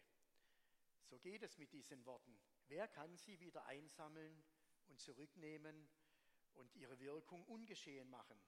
So 1.03 1.19
geht 1.19 1.43
es 1.43 1.57
mit 1.57 1.73
diesen 1.73 2.05
Worten. 2.05 2.39
Wer 2.67 2.87
kann 2.87 3.17
sie 3.17 3.39
wieder 3.39 3.65
einsammeln 3.65 4.43
und 4.89 4.99
zurücknehmen 4.99 5.89
und 6.55 6.75
ihre 6.75 6.99
Wirkung 6.99 7.45
ungeschehen 7.45 8.09
machen? 8.09 8.39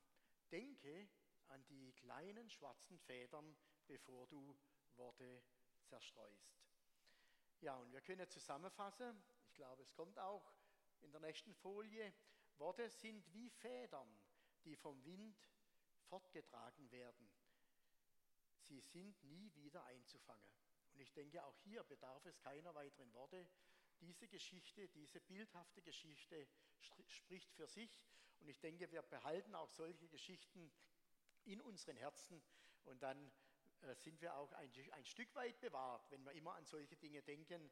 Denke 0.52 1.08
an 1.48 1.64
die 1.68 1.94
kleinen 1.94 2.50
schwarzen 2.50 3.00
Federn, 3.00 3.56
bevor 3.88 4.28
du 4.28 4.58
Worte 4.96 5.44
zerstreust. 5.86 6.52
Ja, 7.62 7.76
und 7.76 7.92
wir 7.92 8.02
können 8.02 8.28
zusammenfassen, 8.30 9.24
ich 9.46 9.54
glaube, 9.54 9.84
es 9.84 9.94
kommt 9.94 10.18
auch 10.18 10.54
in 11.02 11.12
der 11.12 11.22
nächsten 11.22 11.54
Folie, 11.54 12.14
Worte 12.58 12.90
sind 12.90 13.32
wie 13.34 13.50
Federn, 13.50 14.20
die 14.64 14.76
vom 14.76 15.04
Wind 15.06 15.38
fortgetragen 16.10 16.92
werden. 16.92 17.30
Sie 18.62 18.80
sind 18.80 19.24
nie 19.24 19.54
wieder 19.56 19.84
einzufangen. 19.86 20.52
Und 20.94 21.00
ich 21.00 21.12
denke, 21.14 21.44
auch 21.44 21.58
hier 21.60 21.84
bedarf 21.84 22.26
es 22.26 22.40
keiner 22.40 22.74
weiteren 22.76 23.12
Worte. 23.14 23.48
Diese 24.02 24.28
Geschichte, 24.28 24.88
diese 24.90 25.20
bildhafte 25.22 25.82
Geschichte 25.82 26.48
spricht 27.08 27.54
für 27.54 27.68
sich. 27.68 28.04
Und 28.40 28.50
ich 28.50 28.60
denke, 28.60 28.92
wir 28.92 29.02
behalten 29.04 29.56
auch 29.56 29.70
solche 29.70 30.08
Geschichten 30.08 30.72
in 31.46 31.62
unseren 31.62 31.98
Herzen 31.98 32.42
und 32.86 33.02
dann 33.02 33.32
äh, 33.82 33.96
sind 33.96 34.20
wir 34.22 34.36
auch 34.36 34.52
ein, 34.54 34.72
ein 34.92 35.06
Stück 35.06 35.34
weit 35.36 35.60
bewahrt, 35.60 36.10
wenn 36.12 36.24
wir 36.24 36.32
immer 36.34 36.56
an 36.56 36.66
solche 36.66 36.96
Dinge 36.98 37.22
denken, 37.22 37.72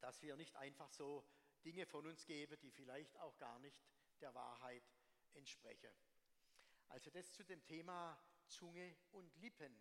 dass 0.00 0.22
wir 0.22 0.36
nicht 0.36 0.54
einfach 0.56 0.90
so 0.90 1.24
Dinge 1.64 1.86
von 1.86 2.06
uns 2.06 2.24
geben, 2.26 2.58
die 2.60 2.70
vielleicht 2.70 3.16
auch 3.18 3.36
gar 3.38 3.58
nicht 3.58 3.84
der 4.20 4.34
Wahrheit 4.34 4.84
entsprechen. 5.34 5.90
Also 6.88 7.10
das 7.10 7.32
zu 7.32 7.44
dem 7.44 7.62
Thema 7.64 8.18
Zunge 8.46 8.96
und 9.12 9.34
Lippen 9.36 9.76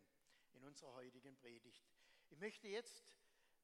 in 0.53 0.63
unserer 0.63 0.93
heutigen 0.93 1.35
Predigt. 1.37 1.85
Ich 2.29 2.39
möchte 2.39 2.67
jetzt 2.67 3.05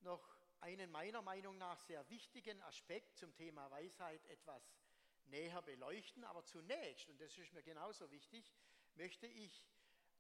noch 0.02 0.41
einen 0.62 0.92
meiner 0.92 1.22
Meinung 1.22 1.58
nach 1.58 1.80
sehr 1.80 2.08
wichtigen 2.10 2.62
Aspekt 2.64 3.18
zum 3.18 3.34
Thema 3.34 3.70
Weisheit 3.72 4.24
etwas 4.26 4.64
näher 5.26 5.62
beleuchten, 5.62 6.24
aber 6.24 6.44
zunächst, 6.46 7.10
und 7.10 7.20
das 7.20 7.38
ist 7.38 7.54
mir 7.54 7.64
genauso 7.64 8.10
wichtig, 8.12 8.54
möchte 8.96 9.28
ich 9.28 9.66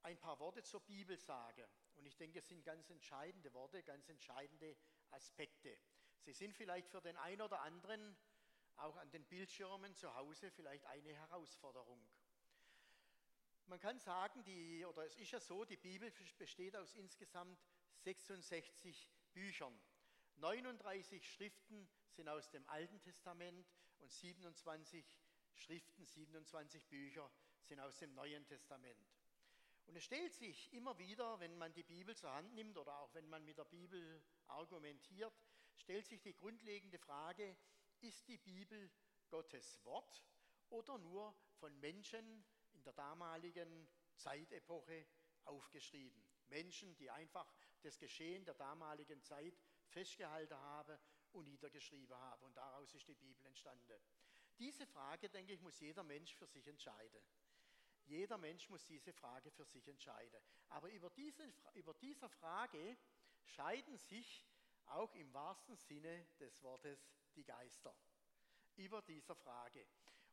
ein 0.03 0.17
paar 0.17 0.39
Worte 0.39 0.63
zur 0.63 0.81
Bibel 0.81 1.17
sage. 1.17 1.67
Und 1.95 2.05
ich 2.05 2.17
denke, 2.17 2.39
es 2.39 2.47
sind 2.47 2.63
ganz 2.63 2.89
entscheidende 2.89 3.53
Worte, 3.53 3.83
ganz 3.83 4.09
entscheidende 4.09 4.75
Aspekte. 5.11 5.77
Sie 6.21 6.33
sind 6.33 6.55
vielleicht 6.55 6.89
für 6.89 7.01
den 7.01 7.17
einen 7.17 7.41
oder 7.41 7.61
anderen 7.61 8.17
auch 8.77 8.95
an 8.97 9.11
den 9.11 9.23
Bildschirmen 9.25 9.95
zu 9.95 10.13
Hause 10.15 10.49
vielleicht 10.51 10.85
eine 10.85 11.13
Herausforderung. 11.13 12.01
Man 13.67 13.79
kann 13.79 13.99
sagen, 13.99 14.43
die, 14.43 14.85
oder 14.85 15.05
es 15.05 15.15
ist 15.15 15.31
ja 15.31 15.39
so, 15.39 15.65
die 15.65 15.77
Bibel 15.77 16.11
besteht 16.37 16.75
aus 16.75 16.95
insgesamt 16.95 17.59
66 17.99 19.09
Büchern. 19.33 19.79
39 20.41 21.23
Schriften 21.23 21.87
sind 22.09 22.27
aus 22.27 22.49
dem 22.49 22.67
Alten 22.67 22.99
Testament 22.99 23.67
und 23.99 24.11
27 24.11 25.05
Schriften, 25.53 26.03
27 26.03 26.87
Bücher 26.87 27.31
sind 27.61 27.79
aus 27.79 27.99
dem 27.99 28.15
Neuen 28.15 28.43
Testament. 28.47 29.07
Und 29.85 29.95
es 29.95 30.03
stellt 30.03 30.33
sich 30.33 30.73
immer 30.73 30.97
wieder, 30.97 31.39
wenn 31.39 31.55
man 31.59 31.71
die 31.73 31.83
Bibel 31.83 32.15
zur 32.15 32.33
Hand 32.33 32.55
nimmt 32.55 32.75
oder 32.77 32.97
auch 32.97 33.13
wenn 33.13 33.29
man 33.29 33.45
mit 33.45 33.59
der 33.59 33.65
Bibel 33.65 34.23
argumentiert, 34.47 35.33
stellt 35.75 36.07
sich 36.07 36.21
die 36.21 36.33
grundlegende 36.33 36.97
Frage, 36.97 37.55
ist 37.99 38.27
die 38.27 38.39
Bibel 38.39 38.89
Gottes 39.29 39.79
Wort 39.83 40.23
oder 40.69 40.97
nur 40.97 41.35
von 41.59 41.79
Menschen 41.79 42.43
in 42.71 42.83
der 42.83 42.93
damaligen 42.93 43.87
Zeitepoche 44.15 45.05
aufgeschrieben? 45.45 46.25
Menschen, 46.47 46.95
die 46.95 47.11
einfach 47.11 47.53
das 47.81 47.99
Geschehen 47.99 48.43
der 48.43 48.55
damaligen 48.55 49.21
Zeit 49.21 49.53
festgehalten 49.91 50.55
haben 50.55 50.97
und 51.33 51.45
niedergeschrieben 51.45 52.15
haben. 52.15 52.43
Und 52.43 52.55
daraus 52.55 52.93
ist 52.93 53.07
die 53.07 53.15
Bibel 53.15 53.45
entstanden. 53.45 54.01
Diese 54.57 54.85
Frage, 54.85 55.29
denke 55.29 55.53
ich, 55.53 55.61
muss 55.61 55.79
jeder 55.79 56.03
Mensch 56.03 56.35
für 56.35 56.47
sich 56.47 56.67
entscheiden. 56.67 57.21
Jeder 58.05 58.37
Mensch 58.37 58.69
muss 58.69 58.85
diese 58.85 59.13
Frage 59.13 59.51
für 59.51 59.65
sich 59.65 59.87
entscheiden. 59.87 60.41
Aber 60.69 60.89
über 60.89 61.09
diese, 61.09 61.43
über 61.73 61.93
diese 61.93 62.29
Frage 62.29 62.97
scheiden 63.45 63.97
sich 63.97 64.45
auch 64.87 65.13
im 65.15 65.33
wahrsten 65.33 65.75
Sinne 65.75 66.27
des 66.39 66.61
Wortes 66.61 67.09
die 67.35 67.43
Geister. 67.43 67.95
Über 68.75 69.01
dieser 69.01 69.35
Frage. 69.35 69.85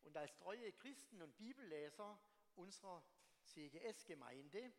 Und 0.02 0.16
als 0.16 0.36
treue 0.36 0.72
Christen 0.72 1.22
und 1.22 1.36
Bibelleser 1.36 2.18
unserer 2.54 3.04
CGS-Gemeinde 3.44 4.72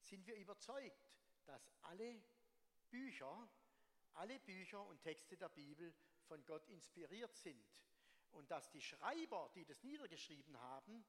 sind 0.00 0.26
wir 0.26 0.36
überzeugt, 0.36 1.10
dass 1.44 1.70
alle 1.82 2.22
Bücher, 2.90 3.48
alle 4.14 4.38
Bücher 4.40 4.84
und 4.86 5.00
Texte 5.02 5.36
der 5.36 5.48
Bibel 5.48 5.94
von 6.26 6.44
Gott 6.44 6.66
inspiriert 6.68 7.34
sind 7.36 7.64
und 8.32 8.50
dass 8.50 8.70
die 8.70 8.80
Schreiber, 8.80 9.50
die 9.54 9.64
das 9.64 9.82
niedergeschrieben 9.82 10.58
haben, 10.60 11.04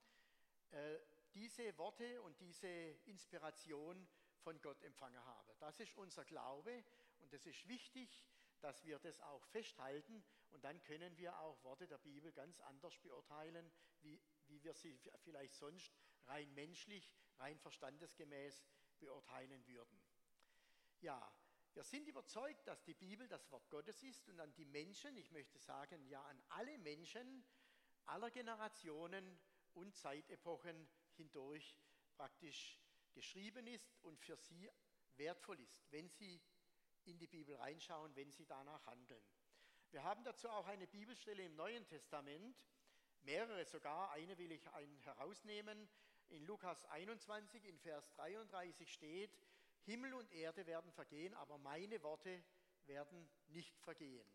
äh, 0.71 0.99
diese 1.33 1.77
Worte 1.77 2.21
und 2.21 2.39
diese 2.39 2.67
Inspiration 3.05 4.07
von 4.41 4.61
Gott 4.61 4.81
empfangen 4.83 5.23
haben. 5.23 5.57
Das 5.59 5.79
ist 5.79 5.95
unser 5.97 6.25
Glaube 6.25 6.83
und 7.19 7.33
es 7.33 7.45
ist 7.45 7.67
wichtig, 7.67 8.23
dass 8.59 8.83
wir 8.83 8.99
das 8.99 9.19
auch 9.21 9.45
festhalten 9.47 10.23
und 10.51 10.63
dann 10.63 10.81
können 10.83 11.17
wir 11.17 11.37
auch 11.39 11.61
Worte 11.63 11.87
der 11.87 11.97
Bibel 11.97 12.31
ganz 12.31 12.59
anders 12.61 12.97
beurteilen, 12.99 13.71
wie, 14.01 14.21
wie 14.47 14.63
wir 14.63 14.73
sie 14.73 14.97
vielleicht 15.23 15.55
sonst 15.55 15.93
rein 16.27 16.53
menschlich, 16.53 17.13
rein 17.39 17.59
verstandesgemäß 17.59 18.63
beurteilen 18.99 19.65
würden. 19.67 20.01
Ja, 21.01 21.33
wir 21.75 21.83
sind 21.83 22.07
überzeugt, 22.07 22.67
dass 22.67 22.83
die 22.83 22.93
Bibel 22.93 23.27
das 23.27 23.51
Wort 23.51 23.69
Gottes 23.69 24.03
ist 24.03 24.27
und 24.29 24.39
an 24.39 24.53
die 24.53 24.65
Menschen, 24.65 25.17
ich 25.17 25.31
möchte 25.31 25.57
sagen, 25.57 26.05
ja 26.05 26.21
an 26.23 26.41
alle 26.49 26.77
Menschen, 26.79 27.43
aller 28.05 28.29
Generationen 28.29 29.39
und 29.73 29.95
Zeitepochen 29.95 30.87
hindurch 31.15 31.79
praktisch 32.15 32.79
geschrieben 33.13 33.65
ist 33.67 33.97
und 34.03 34.19
für 34.19 34.37
sie 34.37 34.69
wertvoll 35.15 35.59
ist, 35.59 35.91
wenn 35.91 36.09
sie 36.09 36.41
in 37.05 37.17
die 37.17 37.27
Bibel 37.27 37.55
reinschauen, 37.55 38.15
wenn 38.15 38.31
sie 38.31 38.45
danach 38.45 38.85
handeln. 38.85 39.23
Wir 39.91 40.03
haben 40.03 40.23
dazu 40.23 40.49
auch 40.49 40.67
eine 40.67 40.87
Bibelstelle 40.87 41.43
im 41.43 41.55
Neuen 41.55 41.85
Testament, 41.85 42.55
mehrere 43.21 43.65
sogar, 43.65 44.11
eine 44.11 44.37
will 44.37 44.51
ich 44.51 44.65
herausnehmen. 45.05 45.89
In 46.29 46.45
Lukas 46.45 46.85
21 46.85 47.65
in 47.65 47.77
Vers 47.79 48.11
33 48.13 48.91
steht, 48.91 49.37
Himmel 49.85 50.13
und 50.13 50.31
Erde 50.31 50.65
werden 50.65 50.91
vergehen, 50.91 51.33
aber 51.35 51.57
meine 51.57 52.01
Worte 52.03 52.43
werden 52.85 53.29
nicht 53.47 53.77
vergehen. 53.79 54.27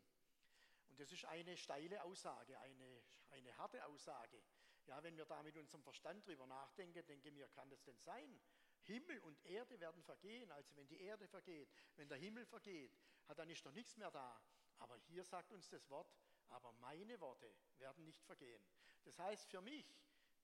Und 0.90 1.00
das 1.00 1.12
ist 1.12 1.25
eine 1.26 1.57
steile 1.57 2.02
Aussage, 2.02 2.59
eine, 2.61 3.02
eine 3.31 3.57
harte 3.57 3.85
Aussage. 3.87 4.43
Ja, 4.87 5.02
wenn 5.02 5.17
wir 5.17 5.26
da 5.26 5.43
mit 5.43 5.57
unserem 5.57 5.83
Verstand 5.83 6.26
drüber 6.26 6.47
nachdenken, 6.47 7.05
denke 7.07 7.31
mir, 7.31 7.49
kann 7.49 7.69
das 7.69 7.83
denn 7.85 7.99
sein? 7.99 8.40
Himmel 8.83 9.19
und 9.21 9.45
Erde 9.45 9.78
werden 9.81 10.02
vergehen. 10.02 10.50
Also 10.50 10.75
wenn 10.76 10.88
die 10.88 11.00
Erde 11.00 11.28
vergeht, 11.28 11.69
wenn 11.97 12.09
der 12.09 12.17
Himmel 12.19 12.47
vergeht, 12.47 12.97
dann 13.37 13.50
ist 13.50 13.64
doch 13.64 13.73
nichts 13.73 13.97
mehr 13.97 14.11
da. 14.11 14.40
Aber 14.78 14.97
hier 14.97 15.25
sagt 15.25 15.52
uns 15.52 15.69
das 15.69 15.88
Wort, 15.90 16.11
aber 16.49 16.73
meine 16.73 17.21
Worte 17.21 17.55
werden 17.78 18.05
nicht 18.05 18.25
vergehen. 18.25 18.62
Das 19.05 19.19
heißt 19.19 19.50
für 19.50 19.61
mich, 19.61 19.87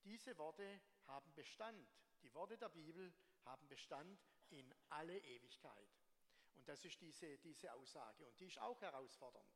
diese 0.03 0.37
Worte 0.37 0.81
haben 1.07 1.33
Bestand. 1.33 1.89
Die 2.21 2.33
Worte 2.33 2.57
der 2.57 2.69
Bibel 2.69 3.11
haben 3.45 3.67
Bestand 3.67 4.19
in 4.55 4.73
alle 4.89 5.17
Ewigkeit. 5.17 5.89
Und 6.55 6.67
das 6.67 6.83
ist 6.85 6.99
diese, 7.01 7.37
diese 7.39 7.73
Aussage. 7.73 8.25
Und 8.27 8.39
die 8.39 8.47
ist 8.47 8.59
auch 8.59 8.79
herausfordernd. 8.81 9.49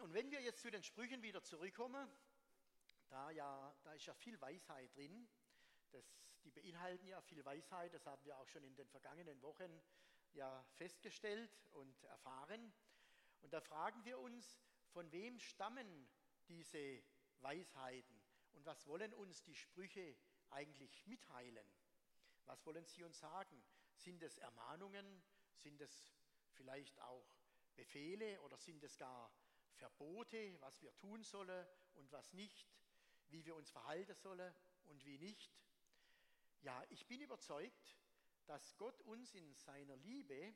Und 0.00 0.12
wenn 0.12 0.30
wir 0.30 0.40
jetzt 0.40 0.60
zu 0.60 0.70
den 0.70 0.82
Sprüchen 0.82 1.22
wieder 1.22 1.42
zurückkommen, 1.42 2.08
da, 3.08 3.30
ja, 3.30 3.74
da 3.82 3.92
ist 3.94 4.06
ja 4.06 4.14
viel 4.14 4.40
Weisheit 4.40 4.94
drin. 4.96 5.28
Das, 5.90 6.04
die 6.44 6.50
beinhalten 6.50 7.06
ja 7.06 7.20
viel 7.20 7.44
Weisheit, 7.44 7.92
das 7.92 8.06
haben 8.06 8.24
wir 8.24 8.38
auch 8.38 8.48
schon 8.48 8.64
in 8.64 8.74
den 8.74 8.88
vergangenen 8.88 9.40
Wochen 9.42 9.82
ja 10.32 10.64
festgestellt 10.74 11.58
und 11.72 12.02
erfahren. 12.04 12.72
Und 13.42 13.52
da 13.52 13.60
fragen 13.60 14.04
wir 14.04 14.18
uns, 14.18 14.60
von 14.92 15.10
wem 15.12 15.38
stammen 15.38 16.08
diese 16.48 17.02
Weisheiten 17.40 18.22
und 18.52 18.64
was 18.66 18.86
wollen 18.86 19.12
uns 19.14 19.42
die 19.42 19.54
Sprüche 19.54 20.16
eigentlich 20.50 21.06
mitteilen? 21.06 21.66
Was 22.46 22.64
wollen 22.66 22.84
sie 22.86 23.04
uns 23.04 23.18
sagen? 23.18 23.62
Sind 23.94 24.22
es 24.22 24.38
Ermahnungen? 24.38 25.22
Sind 25.54 25.80
es 25.80 26.12
vielleicht 26.52 26.98
auch 27.00 27.26
Befehle 27.76 28.40
oder 28.42 28.58
sind 28.58 28.82
es 28.82 28.96
gar 28.96 29.32
Verbote, 29.74 30.60
was 30.60 30.80
wir 30.82 30.94
tun 30.96 31.22
sollen 31.22 31.66
und 31.94 32.10
was 32.12 32.32
nicht, 32.32 32.68
wie 33.28 33.44
wir 33.44 33.54
uns 33.54 33.70
verhalten 33.70 34.14
sollen 34.14 34.54
und 34.84 35.04
wie 35.04 35.18
nicht? 35.18 35.50
Ja, 36.60 36.84
ich 36.90 37.06
bin 37.06 37.20
überzeugt, 37.20 37.96
dass 38.46 38.76
Gott 38.76 39.00
uns 39.02 39.34
in 39.34 39.54
seiner 39.54 39.96
Liebe 39.96 40.54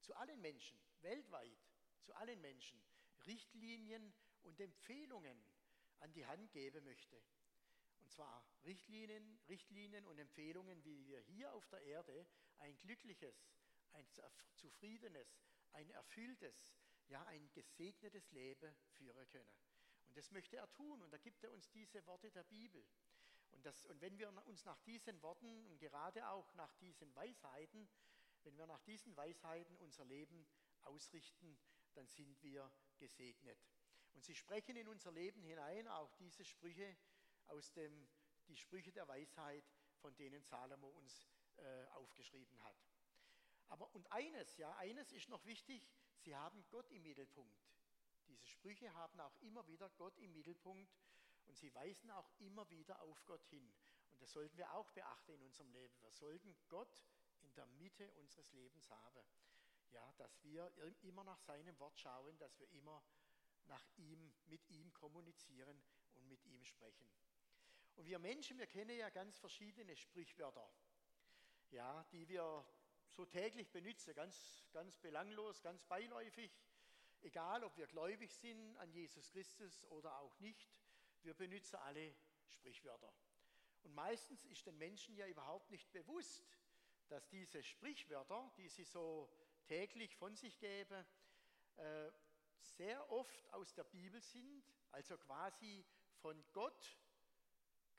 zu 0.00 0.14
allen 0.14 0.40
Menschen, 0.40 0.78
weltweit, 1.00 1.58
zu 2.00 2.14
allen 2.14 2.40
Menschen, 2.40 2.80
Richtlinien 3.26 4.12
und 4.42 4.60
Empfehlungen 4.60 5.44
an 6.00 6.12
die 6.12 6.26
Hand 6.26 6.50
geben 6.52 6.84
möchte. 6.84 7.20
Und 8.02 8.10
zwar 8.10 8.44
Richtlinien, 8.64 9.38
Richtlinien 9.48 10.04
und 10.06 10.18
Empfehlungen, 10.18 10.84
wie 10.84 11.06
wir 11.06 11.20
hier 11.20 11.52
auf 11.52 11.66
der 11.68 11.80
Erde 11.82 12.26
ein 12.58 12.76
glückliches, 12.78 13.48
ein 13.92 14.06
zufriedenes, 14.54 15.40
ein 15.72 15.88
erfülltes, 15.90 16.74
ja 17.06 17.22
ein 17.26 17.50
gesegnetes 17.52 18.30
Leben 18.32 18.74
führen 18.90 19.28
können. 19.28 19.54
Und 20.08 20.16
das 20.16 20.30
möchte 20.30 20.56
er 20.56 20.70
tun 20.72 21.00
und 21.00 21.10
da 21.12 21.18
gibt 21.18 21.42
er 21.44 21.52
uns 21.52 21.70
diese 21.70 22.04
Worte 22.06 22.30
der 22.30 22.44
Bibel. 22.44 22.84
Und, 23.52 23.64
das, 23.64 23.86
und 23.86 24.00
wenn 24.00 24.18
wir 24.18 24.30
uns 24.46 24.64
nach 24.64 24.80
diesen 24.80 25.22
Worten 25.22 25.66
und 25.66 25.78
gerade 25.78 26.28
auch 26.28 26.52
nach 26.54 26.74
diesen 26.74 27.14
Weisheiten, 27.14 27.88
wenn 28.42 28.56
wir 28.58 28.66
nach 28.66 28.82
diesen 28.82 29.16
Weisheiten 29.16 29.76
unser 29.76 30.04
Leben 30.04 30.46
ausrichten, 30.82 31.56
dann 31.94 32.08
sind 32.08 32.42
wir 32.42 32.70
gesegnet. 32.98 33.58
Und 34.14 34.24
sie 34.24 34.34
sprechen 34.34 34.76
in 34.76 34.88
unser 34.88 35.12
Leben 35.12 35.42
hinein 35.42 35.88
auch 35.88 36.12
diese 36.16 36.44
Sprüche 36.44 36.96
aus 37.52 37.72
dem, 37.72 38.08
die 38.48 38.56
Sprüche 38.56 38.92
der 38.92 39.06
Weisheit, 39.08 39.64
von 40.00 40.14
denen 40.16 40.42
Salomo 40.42 40.88
uns 40.88 41.28
äh, 41.56 41.84
aufgeschrieben 41.92 42.60
hat. 42.62 42.76
Aber 43.68 43.92
und 43.94 44.10
eines, 44.12 44.56
ja, 44.56 44.74
eines 44.76 45.12
ist 45.12 45.28
noch 45.28 45.44
wichtig, 45.44 45.88
sie 46.16 46.34
haben 46.34 46.64
Gott 46.70 46.90
im 46.90 47.02
Mittelpunkt. 47.02 47.64
Diese 48.28 48.46
Sprüche 48.46 48.92
haben 48.94 49.20
auch 49.20 49.36
immer 49.40 49.66
wieder 49.66 49.88
Gott 49.90 50.18
im 50.18 50.32
Mittelpunkt 50.32 50.92
und 51.46 51.56
sie 51.56 51.74
weisen 51.74 52.10
auch 52.10 52.30
immer 52.38 52.68
wieder 52.70 53.00
auf 53.02 53.24
Gott 53.24 53.44
hin. 53.46 53.72
Und 54.10 54.20
das 54.22 54.32
sollten 54.32 54.56
wir 54.56 54.72
auch 54.74 54.90
beachten 54.90 55.32
in 55.32 55.42
unserem 55.42 55.70
Leben. 55.70 55.94
Wir 56.02 56.12
sollten 56.12 56.54
Gott 56.68 57.04
in 57.40 57.54
der 57.54 57.66
Mitte 57.66 58.10
unseres 58.12 58.52
Lebens 58.52 58.90
haben. 58.90 59.26
Ja, 59.90 60.12
dass 60.16 60.42
wir 60.42 60.72
immer 61.02 61.24
nach 61.24 61.40
seinem 61.40 61.78
Wort 61.78 61.98
schauen, 61.98 62.38
dass 62.38 62.58
wir 62.58 62.68
immer 62.70 63.02
nach 63.64 63.86
ihm, 63.96 64.32
mit 64.46 64.66
ihm 64.70 64.92
kommunizieren 64.94 65.82
und 66.14 66.26
mit 66.28 66.44
ihm 66.44 66.64
sprechen. 66.64 67.10
Und 67.96 68.06
wir 68.06 68.18
Menschen, 68.18 68.58
wir 68.58 68.66
kennen 68.66 68.96
ja 68.96 69.10
ganz 69.10 69.38
verschiedene 69.38 69.96
Sprichwörter, 69.96 70.68
ja, 71.70 72.04
die 72.12 72.28
wir 72.28 72.64
so 73.08 73.26
täglich 73.26 73.70
benutzen, 73.70 74.14
ganz, 74.14 74.66
ganz 74.72 74.96
belanglos, 74.98 75.62
ganz 75.62 75.84
beiläufig, 75.84 76.50
egal 77.20 77.64
ob 77.64 77.76
wir 77.76 77.86
gläubig 77.86 78.32
sind 78.32 78.76
an 78.78 78.90
Jesus 78.90 79.30
Christus 79.30 79.84
oder 79.84 80.18
auch 80.18 80.38
nicht. 80.40 80.80
Wir 81.22 81.34
benutzen 81.34 81.76
alle 81.76 82.14
Sprichwörter. 82.48 83.12
Und 83.82 83.94
meistens 83.94 84.44
ist 84.44 84.66
den 84.66 84.78
Menschen 84.78 85.14
ja 85.16 85.26
überhaupt 85.26 85.70
nicht 85.70 85.90
bewusst, 85.92 86.58
dass 87.08 87.28
diese 87.28 87.62
Sprichwörter, 87.62 88.50
die 88.56 88.68
sie 88.68 88.84
so 88.84 89.30
täglich 89.66 90.16
von 90.16 90.34
sich 90.34 90.58
geben, 90.58 91.04
äh, 91.76 92.10
sehr 92.60 93.10
oft 93.10 93.52
aus 93.52 93.74
der 93.74 93.84
Bibel 93.84 94.20
sind, 94.20 94.64
also 94.92 95.18
quasi 95.18 95.84
von 96.20 96.42
Gott, 96.52 96.96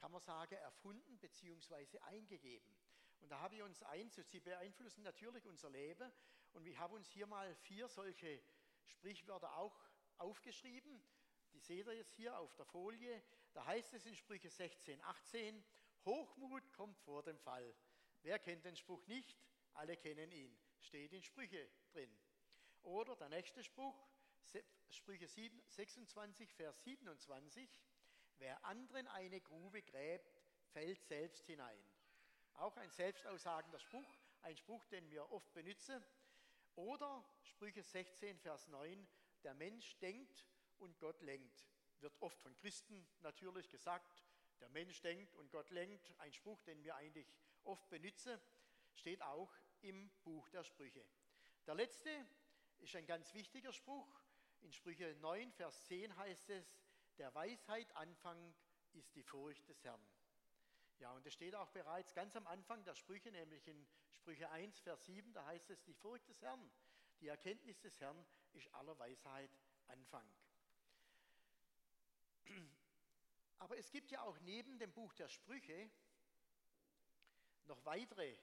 kann 0.04 0.12
man 0.12 0.20
sagen, 0.20 0.56
erfunden 0.56 1.18
bzw. 1.18 1.98
eingegeben. 2.00 2.76
Und 3.22 3.30
da 3.32 3.40
habe 3.40 3.56
ich 3.56 3.62
uns 3.62 3.82
eins, 3.84 4.16
sie 4.16 4.42
beeinflussen 4.42 5.02
natürlich 5.02 5.48
unser 5.48 5.70
Leben 5.70 6.12
und 6.52 6.66
wir 6.66 6.78
haben 6.78 6.94
uns 6.96 7.08
hier 7.08 7.26
mal 7.26 7.56
vier 7.56 7.88
solche 7.88 8.44
Sprichwörter 8.86 9.56
auch 9.56 9.80
aufgeschrieben. 10.18 11.02
Die 11.54 11.60
seht 11.60 11.88
ihr 11.88 11.94
jetzt 11.94 12.16
hier 12.16 12.38
auf 12.38 12.54
der 12.56 12.66
Folie. 12.66 13.24
Da 13.54 13.66
heißt 13.66 13.94
es 13.94 14.06
in 14.06 14.14
Sprüche 14.14 14.50
16, 14.50 15.02
18, 15.04 15.64
Hochmut 16.04 16.74
kommt 16.74 17.00
vor 17.00 17.24
dem 17.24 17.40
Fall. 17.40 17.74
Wer 18.24 18.40
kennt 18.40 18.66
den 18.66 18.76
Spruch 18.76 19.08
nicht? 19.08 19.40
Alle 19.72 19.96
kennen 19.96 20.34
ihn. 20.34 20.54
Steht 20.82 21.14
in 21.14 21.24
Sprüche 21.24 21.70
drin. 21.94 22.14
Oder 22.82 23.16
der 23.16 23.30
nächste 23.30 23.64
Spruch, 23.64 24.06
Sprüche 24.90 25.30
26, 25.30 26.54
Vers 26.56 26.84
27, 26.84 27.70
wer 28.40 28.64
anderen 28.66 29.08
eine 29.08 29.42
Grube 29.42 29.82
gräbt, 29.82 30.42
fällt 30.72 31.04
selbst 31.04 31.46
hinein. 31.46 31.84
Auch 32.56 32.78
ein 32.78 32.92
selbstaussagender 32.92 33.80
Spruch, 33.80 34.18
ein 34.42 34.56
Spruch, 34.58 34.86
den 34.86 35.10
wir 35.10 35.32
oft 35.32 35.52
benutzen. 35.54 36.04
Oder 36.76 37.24
Sprüche 37.44 37.84
16, 37.84 38.40
Vers 38.40 38.68
9, 38.68 39.08
der 39.44 39.54
Mensch 39.54 39.98
denkt 40.00 40.46
und 40.80 41.00
Gott 41.00 41.22
lenkt. 41.22 41.68
Wird 42.00 42.16
oft 42.22 42.40
von 42.42 42.56
Christen 42.58 43.08
natürlich 43.22 43.70
gesagt, 43.70 44.24
der 44.60 44.70
Mensch 44.70 45.02
denkt 45.02 45.36
und 45.36 45.52
Gott 45.52 45.70
lenkt. 45.70 46.14
Ein 46.20 46.34
Spruch, 46.34 46.62
den 46.64 46.84
wir 46.84 46.96
eigentlich 46.96 47.32
oft 47.64 47.90
benutzen, 47.90 48.40
steht 48.94 49.22
auch 49.22 49.52
im 49.82 50.10
Buch 50.24 50.50
der 50.50 50.64
Sprüche. 50.64 51.06
Der 51.66 51.76
letzte 51.76 52.26
ist 52.80 52.96
ein 52.96 53.06
ganz 53.06 53.34
wichtiger 53.34 53.72
Spruch. 53.72 54.22
In 54.62 54.72
Sprüche 54.72 55.16
9, 55.20 55.52
Vers 55.52 55.86
10 55.86 56.16
heißt 56.16 56.50
es, 56.50 56.74
der 57.18 57.34
Weisheit 57.34 57.96
Anfang 57.96 58.54
ist 58.94 59.14
die 59.16 59.24
Furcht 59.24 59.68
des 59.68 59.84
Herrn. 59.84 60.02
Ja, 61.00 61.12
und 61.12 61.26
es 61.26 61.34
steht 61.34 61.56
auch 61.56 61.70
bereits 61.70 62.14
ganz 62.14 62.36
am 62.36 62.48
Anfang 62.48 62.84
der 62.84 62.96
Sprüche, 62.96 63.32
nämlich 63.32 63.68
in 63.68 63.88
Sprüche 64.14 64.50
1, 64.52 64.80
Vers 64.80 65.06
7, 65.06 65.34
da 65.34 65.46
heißt 65.46 65.70
es, 65.70 65.84
die 65.84 65.94
Furcht 65.94 66.28
des 66.30 66.42
Herrn, 66.42 66.72
die 67.20 67.28
Erkenntnis 67.28 67.80
des 67.82 68.00
Herrn 68.00 68.26
ist 68.54 68.74
aller 68.74 68.98
Weisheit 69.00 69.50
Anfang. 69.88 70.28
Aber 73.58 73.78
es 73.78 73.90
gibt 73.92 74.12
ja 74.12 74.22
auch 74.22 74.40
neben 74.42 74.78
dem 74.78 74.92
Buch 74.92 75.14
der 75.14 75.30
Sprüche 75.30 75.90
noch 77.66 77.84
weitere 77.86 78.38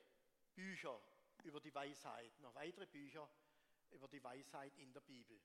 Bücher 0.55 1.01
über 1.45 1.61
die 1.61 1.75
Weisheit, 1.75 2.39
noch 2.41 2.55
weitere 2.55 2.87
Bücher 2.87 3.29
über 3.91 4.09
die 4.09 4.23
Weisheit 4.23 4.77
in 4.79 4.93
der 4.93 5.01
Bibel. 5.01 5.41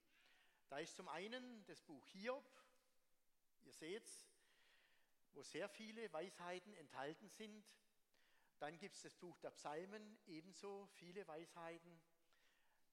Da 0.69 0.79
ist 0.79 0.95
zum 0.95 1.07
einen 1.09 1.65
das 1.65 1.81
Buch 1.81 2.05
Hiob, 2.07 2.49
ihr 3.65 3.73
seht 3.73 4.09
wo 5.35 5.43
sehr 5.43 5.67
viele 5.67 6.11
Weisheiten 6.13 6.73
enthalten 6.75 7.27
sind. 7.27 7.65
Dann 8.59 8.77
gibt 8.77 8.95
es 8.95 9.01
das 9.01 9.15
Buch 9.17 9.37
der 9.39 9.51
Psalmen, 9.51 10.17
ebenso 10.27 10.87
viele 10.93 11.27
Weisheiten. 11.27 12.01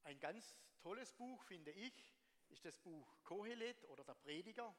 Ein 0.03 0.19
ganz 0.19 0.59
tolles 0.81 1.13
Buch, 1.13 1.43
finde 1.45 1.71
ich, 1.71 2.17
ist 2.49 2.65
das 2.65 2.77
Buch 2.79 3.17
Kohelet 3.23 3.85
oder 3.85 4.05
der 4.05 4.15
Prediger. 4.15 4.75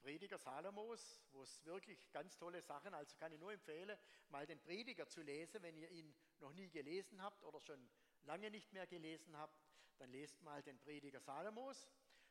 Prediger 0.00 0.38
Salomos, 0.38 1.24
wo 1.32 1.42
es 1.42 1.64
wirklich 1.64 2.10
ganz 2.12 2.36
tolle 2.36 2.62
Sachen, 2.62 2.94
also 2.94 3.16
kann 3.16 3.32
ich 3.32 3.38
nur 3.38 3.52
empfehlen, 3.52 3.96
mal 4.28 4.46
den 4.46 4.60
Prediger 4.60 5.08
zu 5.08 5.22
lesen, 5.22 5.62
wenn 5.62 5.76
ihr 5.76 5.90
ihn 5.90 6.14
noch 6.38 6.52
nie 6.52 6.70
gelesen 6.70 7.20
habt 7.22 7.42
oder 7.42 7.60
schon 7.60 7.88
lange 8.22 8.50
nicht 8.50 8.72
mehr 8.72 8.86
gelesen 8.86 9.36
habt, 9.36 9.60
dann 9.98 10.10
lest 10.10 10.40
mal 10.42 10.62
den 10.62 10.78
Prediger 10.78 11.20
Salomos. 11.20 11.88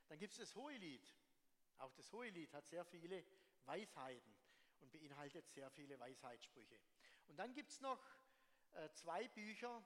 Dann 0.07 0.17
gibt 0.17 0.31
es 0.31 0.39
das 0.39 0.55
Hohelied. 0.55 1.05
Auch 1.81 1.93
das 1.93 2.11
Hohelied 2.11 2.53
hat 2.53 2.67
sehr 2.67 2.85
viele 2.85 3.25
Weisheiten 3.65 4.35
und 4.81 4.91
beinhaltet 4.91 5.49
sehr 5.49 5.69
viele 5.71 5.99
Weisheitssprüche. 5.99 6.79
Und 7.27 7.37
dann 7.37 7.53
gibt 7.53 7.71
es 7.71 7.81
noch 7.81 7.99
äh, 8.73 8.87
zwei 8.91 9.27
Bücher, 9.29 9.83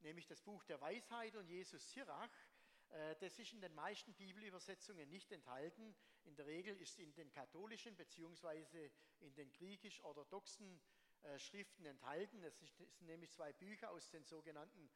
nämlich 0.00 0.26
das 0.26 0.42
Buch 0.42 0.62
der 0.64 0.78
Weisheit 0.82 1.36
und 1.36 1.48
Jesus 1.48 1.92
Sirach. 1.92 2.30
Äh, 2.90 3.16
das 3.20 3.38
ist 3.38 3.54
in 3.54 3.62
den 3.62 3.74
meisten 3.74 4.12
Bibelübersetzungen 4.14 5.08
nicht 5.08 5.32
enthalten. 5.32 5.96
In 6.24 6.36
der 6.36 6.44
Regel 6.44 6.76
ist 6.76 6.98
in 6.98 7.14
den 7.14 7.30
katholischen 7.30 7.96
bzw. 7.96 8.90
in 9.20 9.34
den 9.34 9.50
griechisch-orthodoxen 9.52 10.78
äh, 11.22 11.38
Schriften 11.38 11.86
enthalten. 11.86 12.42
Es 12.42 12.58
sind 12.58 13.00
nämlich 13.00 13.30
zwei 13.30 13.54
Bücher 13.54 13.90
aus 13.90 14.10
den 14.10 14.24
sogenannten 14.24 14.90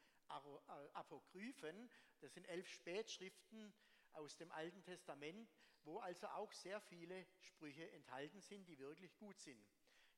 Apokryphen. 0.93 1.91
Das 2.21 2.35
sind 2.35 2.47
elf 2.49 2.69
Spätschriften 2.69 3.73
aus 4.13 4.37
dem 4.37 4.51
Alten 4.53 4.83
Testament, 4.83 5.51
wo 5.85 5.99
also 5.99 6.27
auch 6.29 6.53
sehr 6.53 6.81
viele 6.81 7.27
Sprüche 7.41 7.91
enthalten 7.93 8.41
sind, 8.41 8.67
die 8.69 8.79
wirklich 8.79 9.17
gut 9.17 9.39
sind. 9.39 9.67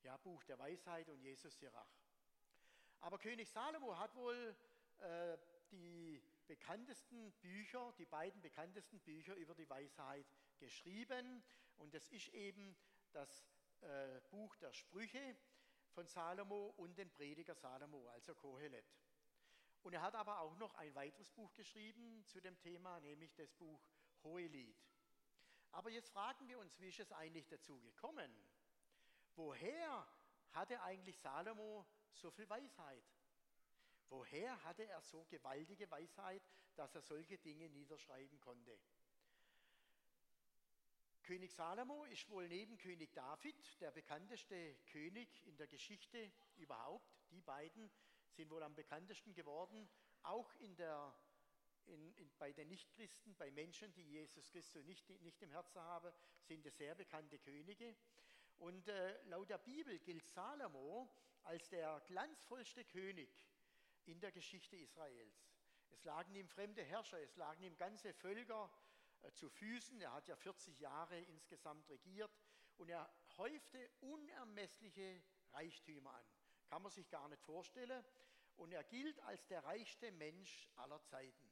Ja, 0.02 0.16
Buch 0.18 0.42
der 0.44 0.58
Weisheit 0.58 1.08
und 1.08 1.20
Jesus 1.20 1.58
Sirach. 1.58 1.90
Aber 3.00 3.18
König 3.18 3.48
Salomo 3.50 3.96
hat 3.98 4.14
wohl 4.14 4.56
äh, 4.98 5.38
die 5.70 6.22
bekanntesten 6.46 7.32
Bücher, 7.40 7.92
die 7.98 8.06
beiden 8.06 8.40
bekanntesten 8.40 9.00
Bücher 9.00 9.34
über 9.34 9.54
die 9.54 9.68
Weisheit 9.68 10.26
geschrieben. 10.58 11.42
Und 11.76 11.94
das 11.94 12.08
ist 12.08 12.28
eben 12.28 12.76
das 13.12 13.46
äh, 13.80 14.20
Buch 14.30 14.56
der 14.56 14.72
Sprüche 14.72 15.36
von 15.92 16.06
Salomo 16.06 16.74
und 16.76 16.96
den 16.98 17.10
Prediger 17.10 17.54
Salomo, 17.54 18.06
also 18.08 18.34
Kohelet. 18.34 18.86
Und 19.82 19.92
er 19.92 20.02
hat 20.02 20.14
aber 20.14 20.40
auch 20.40 20.56
noch 20.56 20.74
ein 20.74 20.94
weiteres 20.94 21.30
Buch 21.30 21.54
geschrieben 21.54 22.24
zu 22.26 22.40
dem 22.40 22.58
Thema, 22.58 23.00
nämlich 23.00 23.34
das 23.34 23.52
Buch 23.54 23.80
Hohelied. 24.24 24.76
Aber 25.72 25.90
jetzt 25.90 26.10
fragen 26.10 26.48
wir 26.48 26.58
uns, 26.58 26.78
wie 26.80 26.88
ist 26.88 27.00
es 27.00 27.12
eigentlich 27.12 27.46
dazu 27.48 27.80
gekommen? 27.80 28.30
Woher 29.34 30.06
hatte 30.52 30.80
eigentlich 30.82 31.18
Salomo 31.18 31.86
so 32.14 32.30
viel 32.30 32.48
Weisheit? 32.48 33.04
Woher 34.08 34.62
hatte 34.64 34.84
er 34.84 35.02
so 35.02 35.24
gewaltige 35.24 35.90
Weisheit, 35.90 36.42
dass 36.76 36.94
er 36.94 37.02
solche 37.02 37.38
Dinge 37.38 37.68
niederschreiben 37.68 38.40
konnte? 38.40 38.78
König 41.26 41.52
Salomo 41.52 42.04
ist 42.04 42.30
wohl 42.30 42.46
neben 42.46 42.78
König 42.78 43.12
David 43.12 43.80
der 43.80 43.90
bekannteste 43.90 44.76
König 44.86 45.44
in 45.44 45.56
der 45.56 45.66
Geschichte 45.66 46.32
überhaupt. 46.54 47.12
Die 47.32 47.40
beiden 47.40 47.90
sind 48.30 48.48
wohl 48.48 48.62
am 48.62 48.76
bekanntesten 48.76 49.34
geworden, 49.34 49.88
auch 50.22 50.54
in 50.54 50.76
der, 50.76 51.12
in, 51.86 52.12
in, 52.14 52.30
bei 52.38 52.52
den 52.52 52.68
Nichtchristen, 52.68 53.34
bei 53.36 53.50
Menschen, 53.50 53.92
die 53.94 54.02
Jesus 54.02 54.48
Christus 54.50 54.84
nicht, 54.84 55.08
nicht 55.22 55.40
im 55.42 55.50
Herzen 55.50 55.80
haben, 55.80 56.12
sind 56.40 56.64
es 56.66 56.76
sehr 56.76 56.94
bekannte 56.94 57.38
Könige. 57.38 57.96
Und 58.58 58.88
äh, 58.88 59.22
laut 59.24 59.50
der 59.50 59.58
Bibel 59.58 59.98
gilt 59.98 60.26
Salomo 60.26 61.10
als 61.44 61.68
der 61.68 62.00
glanzvollste 62.06 62.84
König 62.84 63.28
in 64.06 64.20
der 64.20 64.32
Geschichte 64.32 64.76
Israels. 64.76 65.46
Es 65.90 66.04
lagen 66.04 66.34
ihm 66.34 66.48
fremde 66.48 66.82
Herrscher, 66.82 67.20
es 67.20 67.36
lagen 67.36 67.62
ihm 67.62 67.76
ganze 67.76 68.12
Völker 68.14 68.70
äh, 69.22 69.32
zu 69.32 69.48
Füßen. 69.48 70.00
Er 70.00 70.12
hat 70.12 70.28
ja 70.28 70.36
40 70.36 70.78
Jahre 70.80 71.18
insgesamt 71.20 71.88
regiert 71.88 72.30
und 72.76 72.88
er 72.88 73.08
häufte 73.36 73.90
unermessliche 74.00 75.22
Reichtümer 75.52 76.12
an. 76.14 76.26
Kann 76.66 76.82
man 76.82 76.92
sich 76.92 77.08
gar 77.08 77.28
nicht 77.28 77.42
vorstellen. 77.42 78.04
Und 78.56 78.72
er 78.72 78.84
gilt 78.84 79.20
als 79.20 79.46
der 79.46 79.62
reichste 79.64 80.10
Mensch 80.12 80.70
aller 80.76 81.02
Zeiten. 81.04 81.45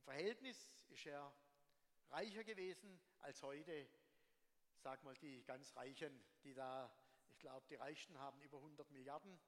Im 0.00 0.04
Verhältnis 0.04 0.72
ist 0.88 1.06
er 1.06 1.32
reicher 2.08 2.42
gewesen 2.42 3.00
als 3.18 3.42
heute, 3.42 3.88
sag 4.78 5.02
mal, 5.04 5.14
die 5.16 5.44
ganz 5.44 5.76
Reichen, 5.76 6.24
die 6.42 6.54
da, 6.54 6.90
ich 7.28 7.38
glaube, 7.38 7.66
die 7.68 7.76
Reichsten 7.76 8.18
haben 8.18 8.40
über 8.40 8.56
100 8.56 8.90
Milliarden 8.90 9.38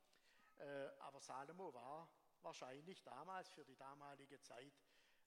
äh, 0.58 0.88
aber 1.00 1.20
Salomo 1.20 1.72
war 1.72 2.08
wahrscheinlich 2.42 3.02
damals 3.02 3.50
für 3.50 3.64
die 3.64 3.76
damalige 3.76 4.40
Zeit 4.40 4.72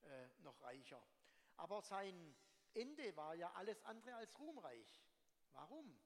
äh, 0.04 0.28
noch 0.40 0.62
reicher. 0.62 1.02
Aber 1.58 1.82
sein 1.82 2.36
Ende 2.74 3.16
war 3.16 3.36
ja 3.36 3.52
alles 3.54 3.82
andere 3.84 4.16
als 4.16 4.38
ruhmreich. 4.38 5.04
Warum? 5.54 6.00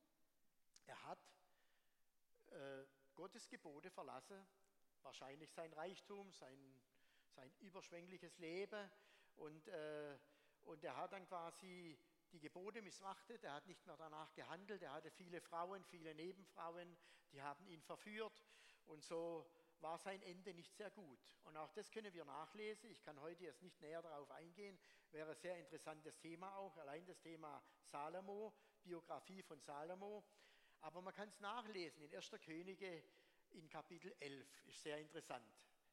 Er 0.86 1.04
hat 1.04 1.20
äh, 2.48 2.86
Gottes 3.16 3.50
Gebote 3.50 3.92
verlassen, 3.92 4.48
wahrscheinlich 5.02 5.52
sein 5.52 5.74
Reichtum, 5.74 6.32
sein, 6.32 6.82
sein 7.36 7.52
überschwängliches 7.60 8.38
Leben 8.38 8.90
und, 9.40 9.68
äh, 9.68 10.18
und 10.64 10.84
er 10.84 10.96
hat 10.98 11.14
dann 11.14 11.26
quasi 11.28 11.98
die 12.32 12.40
Gebote 12.40 12.82
missachtet, 12.82 13.44
er 13.44 13.54
hat 13.54 13.68
nicht 13.68 13.86
mehr 13.86 13.98
danach 13.98 14.34
gehandelt, 14.34 14.82
er 14.82 14.94
hatte 14.94 15.10
viele 15.12 15.42
Frauen, 15.42 15.84
viele 15.86 16.14
Nebenfrauen, 16.14 16.98
die 17.32 17.42
haben 17.42 17.66
ihn 17.68 17.82
verführt 17.82 18.44
und 18.86 19.04
so 19.04 19.50
war 19.82 19.98
sein 19.98 20.22
Ende 20.24 20.54
nicht 20.54 20.76
sehr 20.76 20.92
gut. 20.92 21.20
Und 21.44 21.56
auch 21.58 21.72
das 21.72 21.90
können 21.92 22.14
wir 22.14 22.26
nachlesen. 22.26 22.90
Ich 22.90 23.02
kann 23.02 23.20
heute 23.22 23.46
jetzt 23.46 23.62
nicht 23.62 23.80
näher 23.82 24.02
darauf 24.02 24.30
eingehen. 24.32 24.78
Wäre 25.12 25.32
ein 25.32 25.38
sehr 25.38 25.58
interessantes 25.58 26.20
Thema 26.20 26.54
auch. 26.58 26.76
Allein 26.78 27.06
das 27.06 27.22
Thema 27.22 27.64
Salomo, 27.84 28.54
Biografie 28.84 29.42
von 29.42 29.62
Salomo. 29.62 30.26
Aber 30.82 31.02
man 31.02 31.14
kann 31.14 31.30
es 31.30 31.40
nachlesen 31.40 32.02
in 32.04 32.14
1. 32.14 32.32
Könige 32.42 33.04
in 33.52 33.70
Kapitel 33.70 34.14
11. 34.20 34.68
Ist 34.68 34.82
sehr 34.82 34.98
interessant. 34.98 35.46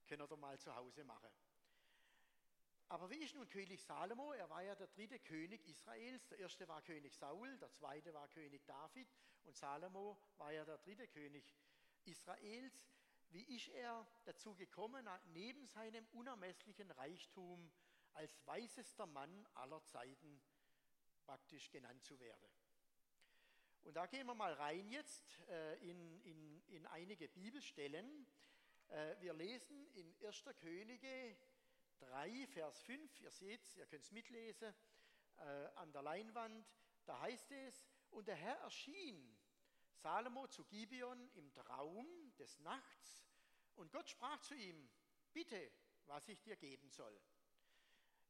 Können 0.06 0.28
wir 0.28 0.36
mal 0.36 0.58
zu 0.58 0.74
Hause 0.74 1.04
machen. 1.04 1.30
Aber 2.88 3.10
wie 3.10 3.16
ist 3.16 3.34
nun 3.34 3.48
König 3.48 3.82
Salomo? 3.82 4.32
Er 4.32 4.48
war 4.48 4.62
ja 4.62 4.74
der 4.76 4.86
dritte 4.86 5.18
König 5.18 5.66
Israels. 5.66 6.28
Der 6.28 6.38
erste 6.38 6.68
war 6.68 6.82
König 6.82 7.14
Saul, 7.14 7.58
der 7.58 7.72
zweite 7.72 8.14
war 8.14 8.28
König 8.28 8.64
David 8.64 9.08
und 9.42 9.56
Salomo 9.56 10.16
war 10.36 10.52
ja 10.52 10.64
der 10.64 10.78
dritte 10.78 11.08
König 11.08 11.44
Israels, 12.04 12.88
wie 13.30 13.42
ist 13.56 13.68
er 13.68 14.06
dazu 14.24 14.54
gekommen, 14.54 15.08
neben 15.32 15.66
seinem 15.66 16.06
unermesslichen 16.12 16.90
Reichtum 16.92 17.72
als 18.12 18.46
weisester 18.46 19.06
Mann 19.06 19.46
aller 19.54 19.82
Zeiten 19.84 20.40
praktisch 21.24 21.70
genannt 21.70 22.04
zu 22.04 22.18
werden. 22.20 22.48
Und 23.82 23.94
da 23.94 24.06
gehen 24.06 24.26
wir 24.26 24.34
mal 24.34 24.52
rein 24.54 24.88
jetzt 24.90 25.40
äh, 25.48 25.76
in, 25.78 26.20
in, 26.22 26.62
in 26.68 26.86
einige 26.86 27.28
Bibelstellen. 27.28 28.26
Äh, 28.88 29.16
wir 29.20 29.32
lesen 29.32 29.86
in 29.94 30.14
1. 30.24 30.44
Könige 30.56 31.36
3, 31.98 32.46
Vers 32.48 32.80
5, 32.82 33.20
ihr 33.20 33.30
seht 33.30 33.62
es, 33.62 33.76
ihr 33.76 33.86
könnt 33.86 34.04
es 34.04 34.12
mitlesen, 34.12 34.74
äh, 35.38 35.42
an 35.76 35.92
der 35.92 36.02
Leinwand, 36.02 36.66
da 37.04 37.20
heißt 37.20 37.50
es, 37.52 37.86
und 38.10 38.28
der 38.28 38.36
Herr 38.36 38.56
erschien 38.60 39.38
Salomo 39.92 40.46
zu 40.46 40.64
Gibeon 40.64 41.28
im 41.34 41.52
Traum 41.52 42.34
des 42.36 42.58
Nachts 42.60 43.26
und 43.76 43.92
Gott 43.92 44.08
sprach 44.08 44.40
zu 44.40 44.54
ihm, 44.54 44.88
bitte, 45.32 45.70
was 46.06 46.28
ich 46.28 46.42
dir 46.42 46.56
geben 46.56 46.88
soll. 46.90 47.20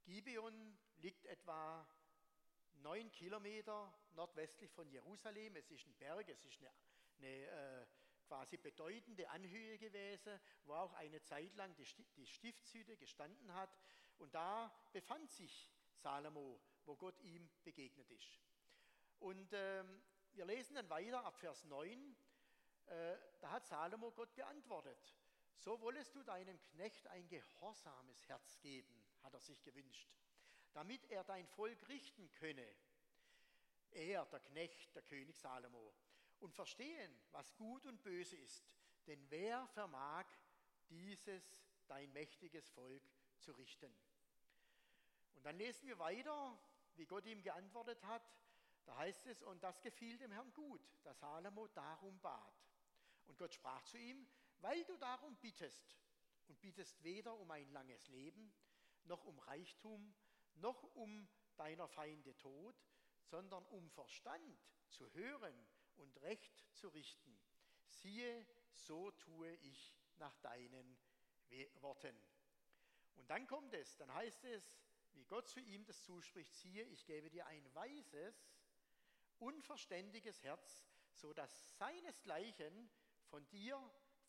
Gibeon 0.04 0.78
liegt 0.96 1.26
etwa 1.26 1.86
neun 2.74 3.10
Kilometer 3.10 3.92
nordwestlich 4.12 4.70
von 4.72 4.88
Jerusalem. 4.88 5.56
Es 5.56 5.70
ist 5.70 5.86
ein 5.86 5.94
Berg, 5.94 6.28
es 6.28 6.44
ist 6.44 6.60
eine, 6.60 6.72
eine 7.18 7.46
äh, 7.46 7.86
quasi 8.26 8.56
bedeutende 8.56 9.28
Anhöhe 9.30 9.78
gewesen, 9.78 10.38
wo 10.64 10.74
auch 10.74 10.92
eine 10.94 11.22
Zeit 11.22 11.54
lang 11.56 11.74
die, 11.76 12.26
Stiftshütte 12.26 12.96
gestanden 12.96 13.54
hat. 13.54 13.70
Und 14.18 14.34
da 14.34 14.72
befand 14.92 15.30
sich 15.30 15.70
Salomo, 15.94 16.60
wo 16.84 16.96
Gott 16.96 17.18
ihm 17.20 17.48
begegnet 17.64 18.10
ist. 18.10 18.40
Und 19.20 19.52
ähm, 19.52 20.02
wir 20.32 20.44
lesen 20.44 20.74
dann 20.74 20.90
weiter 20.90 21.24
ab 21.24 21.36
Vers 21.38 21.64
9. 21.64 22.16
Äh, 22.86 23.16
da 23.40 23.50
hat 23.50 23.66
Salomo 23.66 24.10
Gott 24.10 24.34
geantwortet. 24.34 25.16
So 25.58 25.80
wollest 25.80 26.14
du 26.14 26.22
deinem 26.22 26.60
Knecht 26.60 27.06
ein 27.08 27.26
gehorsames 27.28 28.28
Herz 28.28 28.60
geben, 28.60 29.02
hat 29.22 29.32
er 29.32 29.40
sich 29.40 29.62
gewünscht, 29.62 30.08
damit 30.74 31.04
er 31.10 31.24
dein 31.24 31.46
Volk 31.46 31.88
richten 31.88 32.30
könne. 32.32 32.66
Er, 33.92 34.26
der 34.26 34.40
Knecht, 34.40 34.94
der 34.94 35.02
König 35.02 35.38
Salomo, 35.38 35.94
und 36.40 36.54
verstehen, 36.54 37.12
was 37.32 37.54
gut 37.56 37.86
und 37.86 38.02
böse 38.02 38.36
ist. 38.36 38.74
Denn 39.06 39.24
wer 39.30 39.66
vermag 39.68 40.26
dieses 40.88 41.56
dein 41.86 42.12
mächtiges 42.12 42.68
Volk 42.70 43.02
zu 43.38 43.52
richten? 43.52 43.94
Und 45.34 45.44
dann 45.44 45.56
lesen 45.56 45.86
wir 45.86 45.98
weiter, 45.98 46.58
wie 46.96 47.06
Gott 47.06 47.26
ihm 47.26 47.42
geantwortet 47.42 48.02
hat. 48.04 48.22
Da 48.84 48.96
heißt 48.96 49.26
es, 49.26 49.42
und 49.42 49.62
das 49.62 49.80
gefiel 49.80 50.16
dem 50.18 50.32
Herrn 50.32 50.52
gut, 50.54 50.80
dass 51.02 51.18
Salomo 51.20 51.66
darum 51.68 52.18
bat. 52.20 52.66
Und 53.26 53.38
Gott 53.38 53.52
sprach 53.52 53.82
zu 53.84 53.98
ihm, 53.98 54.26
weil 54.58 54.84
du 54.84 54.96
darum 54.96 55.36
bittest 55.36 55.96
und 56.48 56.60
bittest 56.60 57.02
weder 57.02 57.36
um 57.36 57.50
ein 57.50 57.68
langes 57.70 58.08
Leben, 58.08 58.52
noch 59.04 59.24
um 59.24 59.38
Reichtum, 59.40 60.14
noch 60.54 60.82
um 60.94 61.28
deiner 61.56 61.88
Feinde 61.88 62.36
Tod, 62.38 62.74
sondern 63.24 63.64
um 63.66 63.90
Verstand 63.90 64.58
zu 64.88 65.12
hören 65.12 65.54
und 65.98 66.20
Recht 66.22 66.64
zu 66.72 66.88
richten. 66.88 67.38
Siehe, 67.88 68.46
so 68.72 69.10
tue 69.12 69.52
ich 69.56 69.96
nach 70.16 70.36
deinen 70.38 70.98
Worten. 71.80 72.16
Und 73.16 73.30
dann 73.30 73.46
kommt 73.46 73.72
es, 73.74 73.96
dann 73.96 74.12
heißt 74.12 74.44
es, 74.44 74.76
wie 75.12 75.24
Gott 75.24 75.48
zu 75.48 75.60
ihm 75.60 75.84
das 75.86 76.02
zuspricht, 76.04 76.54
siehe, 76.54 76.84
ich 76.84 77.06
gebe 77.06 77.30
dir 77.30 77.46
ein 77.46 77.74
weises, 77.74 78.52
unverständiges 79.38 80.42
Herz, 80.42 80.84
so 81.12 81.32
dass 81.32 81.78
seinesgleichen 81.78 82.90
von 83.30 83.48
dir, 83.48 83.78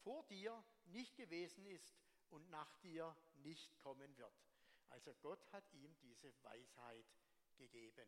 vor 0.04 0.24
dir 0.28 0.64
nicht 0.86 1.16
gewesen 1.18 1.66
ist 1.66 2.00
und 2.30 2.50
nach 2.50 2.76
dir 2.78 3.16
nicht 3.36 3.78
kommen 3.80 4.18
wird. 4.18 4.34
Also 4.90 5.14
Gott 5.16 5.52
hat 5.52 5.70
ihm 5.74 5.98
diese 6.00 6.32
Weisheit 6.44 7.06
gegeben. 7.58 8.08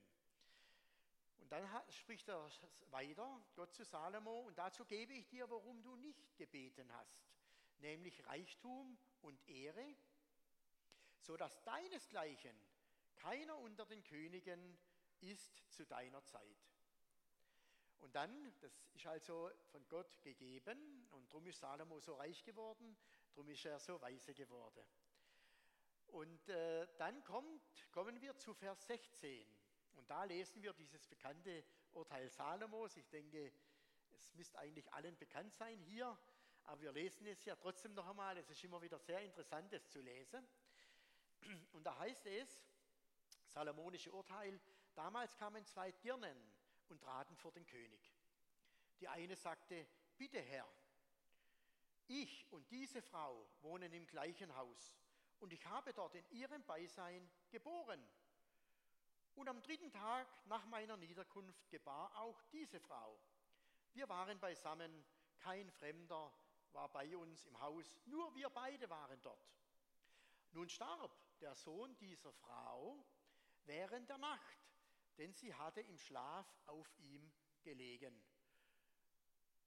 Und 1.39 1.52
dann 1.52 1.67
spricht 1.89 2.28
er 2.28 2.49
weiter, 2.91 3.41
Gott 3.56 3.73
zu 3.73 3.84
Salomo, 3.84 4.41
und 4.41 4.58
dazu 4.58 4.86
gebe 4.86 5.13
ich 5.13 5.28
dir, 5.28 5.49
worum 5.49 5.82
du 5.82 5.95
nicht 5.95 6.36
gebeten 6.38 6.91
hast, 6.93 7.19
nämlich 7.80 8.25
Reichtum 8.28 8.97
und 9.21 9.47
Ehre, 9.47 9.95
so 11.21 11.38
dass 11.38 11.62
deinesgleichen 11.63 12.56
keiner 13.15 13.58
unter 13.58 13.86
den 13.86 14.04
Königen 14.04 14.78
ist 15.21 15.63
zu 15.71 15.86
deiner 15.86 16.23
Zeit. 16.25 16.69
Und 17.99 18.15
dann, 18.15 18.54
das 18.62 18.71
ist 18.93 19.06
also 19.06 19.52
von 19.71 19.86
Gott 19.89 20.21
gegeben 20.21 21.08
und 21.12 21.32
darum 21.32 21.45
ist 21.47 21.60
Salomo 21.60 21.99
so 21.99 22.15
reich 22.15 22.43
geworden, 22.43 22.97
darum 23.34 23.49
ist 23.49 23.65
er 23.65 23.80
so 23.80 23.99
weise 24.02 24.34
geworden. 24.34 24.86
Und 26.08 26.49
äh, 26.49 26.88
dann 26.97 27.23
kommt, 27.23 27.62
kommen 27.91 28.19
wir 28.21 28.36
zu 28.38 28.54
Vers 28.54 28.88
16 28.88 29.59
und 29.99 30.09
da 30.09 30.23
lesen 30.23 30.63
wir 30.63 30.71
dieses 30.71 31.05
bekannte 31.07 31.63
Urteil 31.91 32.29
Salomos. 32.29 32.95
Ich 32.95 33.09
denke, 33.09 33.51
es 34.12 34.33
müsste 34.33 34.57
eigentlich 34.57 34.91
allen 34.93 35.17
bekannt 35.17 35.53
sein 35.53 35.77
hier, 35.81 36.17
aber 36.63 36.81
wir 36.81 36.91
lesen 36.93 37.27
es 37.27 37.43
ja 37.43 37.55
trotzdem 37.57 37.93
noch 37.93 38.07
einmal. 38.07 38.38
Es 38.38 38.49
ist 38.49 38.63
immer 38.63 38.81
wieder 38.81 38.97
sehr 38.97 39.19
interessant, 39.21 39.73
es 39.73 39.89
zu 39.89 39.99
lesen. 39.99 40.47
Und 41.73 41.83
da 41.83 41.97
heißt 41.99 42.25
es, 42.27 42.63
Salomonische 43.47 44.12
Urteil, 44.12 44.59
damals 44.95 45.35
kamen 45.35 45.65
zwei 45.65 45.91
Dirnen 45.91 46.38
und 46.88 47.01
traten 47.01 47.35
vor 47.35 47.51
den 47.51 47.65
König. 47.65 48.13
Die 49.01 49.07
eine 49.07 49.35
sagte, 49.35 49.85
bitte 50.17 50.39
Herr, 50.39 50.67
ich 52.07 52.45
und 52.51 52.71
diese 52.71 53.01
Frau 53.01 53.49
wohnen 53.62 53.91
im 53.91 54.07
gleichen 54.07 54.55
Haus 54.55 54.95
und 55.39 55.51
ich 55.51 55.65
habe 55.65 55.93
dort 55.93 56.15
in 56.15 56.29
ihrem 56.29 56.63
Beisein 56.63 57.29
geboren. 57.49 58.01
Und 59.39 59.47
am 59.47 59.62
dritten 59.62 59.91
Tag 59.91 60.28
nach 60.45 60.65
meiner 60.65 60.97
Niederkunft 60.97 61.69
gebar 61.69 62.15
auch 62.19 62.41
diese 62.52 62.80
Frau. 62.80 63.19
Wir 63.93 64.08
waren 64.10 64.39
beisammen, 64.39 65.06
kein 65.39 65.71
Fremder 65.71 66.32
war 66.73 66.89
bei 66.89 67.15
uns 67.17 67.45
im 67.45 67.60
Haus, 67.60 67.95
nur 68.06 68.36
wir 68.36 68.49
beide 68.49 68.89
waren 68.89 69.19
dort. 69.21 69.58
Nun 70.52 70.69
starb 70.69 71.12
der 71.39 71.56
Sohn 71.56 71.97
dieser 71.97 72.32
Frau 72.34 73.04
während 73.65 74.10
der 74.10 74.17
Nacht 74.17 74.69
denn 75.19 75.34
sie 75.34 75.54
hatte 75.54 75.82
im 75.82 75.97
Schlaf 75.97 76.47
auf 76.65 76.89
ihm 76.97 77.30
gelegen. 77.62 78.23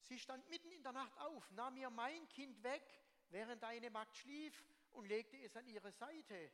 Sie 0.01 0.19
stand 0.19 0.49
mitten 0.49 0.73
in 0.73 0.83
der 0.83 0.93
Nacht 0.93 1.17
auf, 1.19 1.51
nahm 1.53 1.77
ihr 1.77 1.91
mein 1.91 2.27
Kind 2.29 2.63
weg, 2.63 2.83
während 3.29 3.63
eine 3.63 3.91
Magd 3.91 4.17
schlief, 4.17 4.65
und 4.93 5.07
legte 5.07 5.37
es 5.39 5.55
an 5.57 5.67
ihre 5.67 5.93
Seite. 5.93 6.51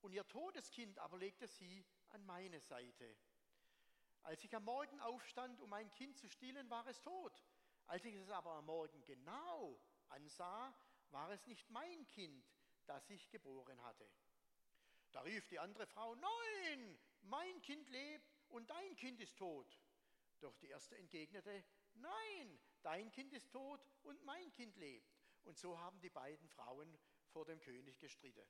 Und 0.00 0.12
ihr 0.12 0.26
Todeskind 0.28 0.98
aber 0.98 1.18
legte 1.18 1.46
sie 1.46 1.84
an 2.16 2.24
meine 2.24 2.60
Seite. 2.60 3.14
Als 4.22 4.42
ich 4.42 4.56
am 4.56 4.64
Morgen 4.64 4.98
aufstand, 5.00 5.60
um 5.60 5.68
mein 5.68 5.90
Kind 5.92 6.16
zu 6.16 6.28
stillen, 6.30 6.68
war 6.70 6.86
es 6.86 7.02
tot. 7.02 7.44
Als 7.86 8.06
ich 8.06 8.14
es 8.14 8.30
aber 8.30 8.52
am 8.52 8.64
Morgen 8.64 9.04
genau 9.04 9.78
ansah, 10.08 10.74
war 11.10 11.30
es 11.30 11.46
nicht 11.46 11.68
mein 11.68 12.06
Kind, 12.06 12.50
das 12.86 13.10
ich 13.10 13.28
geboren 13.28 13.80
hatte. 13.82 14.08
Da 15.12 15.20
rief 15.20 15.46
die 15.48 15.58
andere 15.58 15.86
Frau, 15.86 16.14
nein, 16.14 16.98
mein 17.20 17.60
Kind 17.60 17.86
lebt 17.90 18.34
und 18.48 18.70
dein 18.70 18.96
Kind 18.96 19.20
ist 19.20 19.36
tot. 19.36 19.78
Doch 20.40 20.56
die 20.56 20.68
erste 20.68 20.96
entgegnete, 20.96 21.64
nein, 21.96 22.58
dein 22.82 23.12
Kind 23.12 23.34
ist 23.34 23.52
tot 23.52 23.86
und 24.04 24.24
mein 24.24 24.50
Kind 24.52 24.74
lebt. 24.76 25.14
Und 25.44 25.58
so 25.58 25.78
haben 25.78 26.00
die 26.00 26.10
beiden 26.10 26.48
Frauen 26.48 26.98
vor 27.28 27.44
dem 27.44 27.60
König 27.60 27.98
gestritten. 27.98 28.48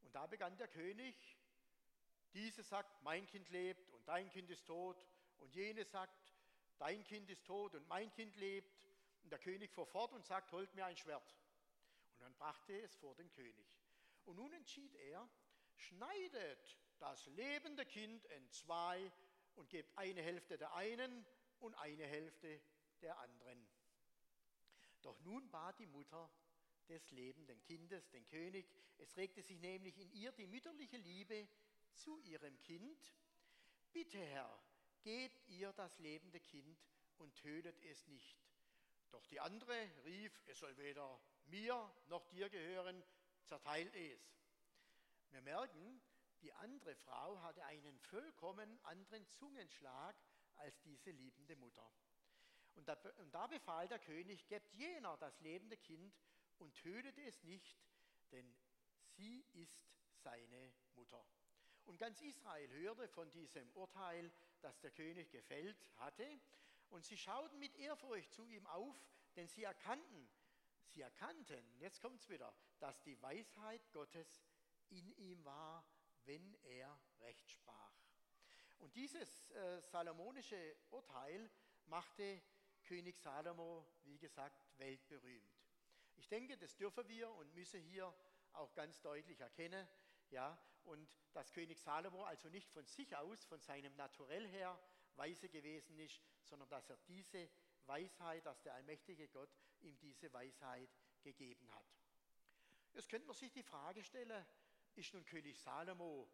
Und 0.00 0.14
da 0.14 0.26
begann 0.26 0.56
der 0.56 0.68
König, 0.68 1.37
diese 2.34 2.62
sagt, 2.62 3.02
mein 3.02 3.26
Kind 3.26 3.48
lebt 3.50 3.90
und 3.90 4.06
dein 4.06 4.28
Kind 4.30 4.50
ist 4.50 4.66
tot. 4.66 5.04
Und 5.38 5.54
jene 5.54 5.84
sagt, 5.84 6.34
dein 6.78 7.04
Kind 7.04 7.30
ist 7.30 7.44
tot 7.44 7.74
und 7.74 7.86
mein 7.88 8.10
Kind 8.10 8.36
lebt. 8.36 8.76
Und 9.22 9.30
der 9.30 9.38
König 9.38 9.72
fuhr 9.72 9.86
fort 9.86 10.12
und 10.12 10.24
sagt, 10.24 10.52
holt 10.52 10.74
mir 10.74 10.86
ein 10.86 10.96
Schwert. 10.96 11.36
Und 12.14 12.24
dann 12.24 12.34
brachte 12.34 12.72
er 12.72 12.84
es 12.84 12.94
vor 12.96 13.14
den 13.14 13.30
König. 13.30 13.78
Und 14.24 14.36
nun 14.36 14.52
entschied 14.52 14.94
er, 14.94 15.28
schneidet 15.76 16.78
das 16.98 17.26
lebende 17.26 17.86
Kind 17.86 18.24
in 18.26 18.50
zwei 18.50 19.12
und 19.54 19.68
gebt 19.70 19.96
eine 19.96 20.22
Hälfte 20.22 20.58
der 20.58 20.74
einen 20.74 21.24
und 21.60 21.74
eine 21.74 22.06
Hälfte 22.06 22.60
der 23.00 23.18
anderen. 23.18 23.68
Doch 25.02 25.20
nun 25.20 25.48
bat 25.50 25.78
die 25.78 25.86
Mutter 25.86 26.30
des 26.88 27.10
lebenden 27.10 27.60
Kindes 27.62 28.08
den 28.10 28.26
König, 28.26 28.68
es 28.98 29.16
regte 29.16 29.42
sich 29.42 29.58
nämlich 29.58 29.98
in 29.98 30.10
ihr 30.10 30.32
die 30.32 30.46
mütterliche 30.46 30.96
Liebe 30.96 31.48
zu 31.98 32.18
ihrem 32.20 32.58
Kind. 32.60 33.12
Bitte, 33.92 34.18
Herr, 34.18 34.62
gebt 35.02 35.48
ihr 35.48 35.72
das 35.72 35.98
lebende 35.98 36.40
Kind 36.40 36.78
und 37.18 37.34
tötet 37.36 37.78
es 37.84 38.06
nicht. 38.06 38.38
Doch 39.10 39.26
die 39.26 39.40
andere 39.40 39.90
rief, 40.04 40.32
es 40.46 40.58
soll 40.58 40.76
weder 40.76 41.20
mir 41.46 41.92
noch 42.08 42.26
dir 42.26 42.48
gehören, 42.50 43.02
zerteilt 43.44 43.94
es. 43.96 44.20
Wir 45.30 45.40
merken, 45.40 46.00
die 46.42 46.52
andere 46.52 46.94
Frau 46.94 47.40
hatte 47.42 47.64
einen 47.64 47.98
vollkommen 47.98 48.78
anderen 48.84 49.26
Zungenschlag 49.26 50.14
als 50.56 50.80
diese 50.82 51.10
liebende 51.10 51.56
Mutter. 51.56 51.90
Und 52.74 52.86
da, 52.86 52.94
und 53.18 53.34
da 53.34 53.46
befahl 53.46 53.88
der 53.88 53.98
König, 53.98 54.46
gebt 54.46 54.72
jener 54.74 55.16
das 55.16 55.40
lebende 55.40 55.76
Kind 55.76 56.14
und 56.58 56.74
tötet 56.74 57.18
es 57.18 57.42
nicht, 57.42 57.76
denn 58.30 58.54
sie 59.16 59.40
ist 59.54 59.82
seine 60.22 60.72
Mutter. 60.94 61.24
Und 61.88 61.98
ganz 61.98 62.20
Israel 62.20 62.70
hörte 62.70 63.08
von 63.08 63.30
diesem 63.32 63.68
Urteil, 63.72 64.30
das 64.60 64.78
der 64.80 64.92
König 64.92 65.30
gefällt 65.30 65.76
hatte, 65.96 66.40
und 66.90 67.04
sie 67.04 67.18
schauten 67.18 67.58
mit 67.58 67.74
Ehrfurcht 67.76 68.32
zu 68.32 68.46
ihm 68.46 68.66
auf, 68.66 68.96
denn 69.36 69.48
sie 69.48 69.64
erkannten, 69.64 70.28
sie 70.86 71.02
erkannten, 71.02 71.62
jetzt 71.80 72.00
kommt 72.00 72.20
es 72.20 72.28
wieder, 72.30 72.54
dass 72.78 73.02
die 73.02 73.20
Weisheit 73.20 73.92
Gottes 73.92 74.42
in 74.88 75.10
ihm 75.18 75.44
war 75.44 75.84
wenn 76.28 76.54
er 76.64 77.00
Recht 77.20 77.50
sprach. 77.50 77.92
Und 78.78 78.94
dieses 78.94 79.50
äh, 79.50 79.80
salomonische 79.80 80.76
Urteil 80.90 81.50
machte 81.86 82.42
König 82.84 83.18
Salomo, 83.18 83.86
wie 84.04 84.18
gesagt, 84.18 84.62
weltberühmt. 84.76 85.58
Ich 86.16 86.28
denke, 86.28 86.56
das 86.58 86.76
dürfen 86.76 87.08
wir 87.08 87.30
und 87.30 87.54
müssen 87.54 87.80
hier 87.80 88.14
auch 88.52 88.74
ganz 88.74 89.00
deutlich 89.00 89.40
erkennen. 89.40 89.88
Ja, 90.30 90.58
und 90.88 91.08
dass 91.32 91.52
König 91.52 91.80
Salomo 91.80 92.24
also 92.24 92.48
nicht 92.48 92.70
von 92.70 92.86
sich 92.86 93.14
aus, 93.16 93.44
von 93.44 93.60
seinem 93.60 93.94
Naturell 93.96 94.46
her 94.48 94.78
weise 95.16 95.48
gewesen 95.48 95.98
ist, 95.98 96.20
sondern 96.42 96.68
dass 96.68 96.88
er 96.90 96.96
diese 97.08 97.48
Weisheit, 97.86 98.44
dass 98.46 98.62
der 98.62 98.74
allmächtige 98.74 99.28
Gott 99.28 99.50
ihm 99.80 99.98
diese 99.98 100.32
Weisheit 100.32 100.90
gegeben 101.22 101.70
hat. 101.74 101.86
Jetzt 102.94 103.08
könnte 103.08 103.26
man 103.26 103.36
sich 103.36 103.52
die 103.52 103.62
Frage 103.62 104.02
stellen, 104.02 104.44
ist 104.94 105.14
nun 105.14 105.24
König 105.24 105.60
Salomo 105.60 106.28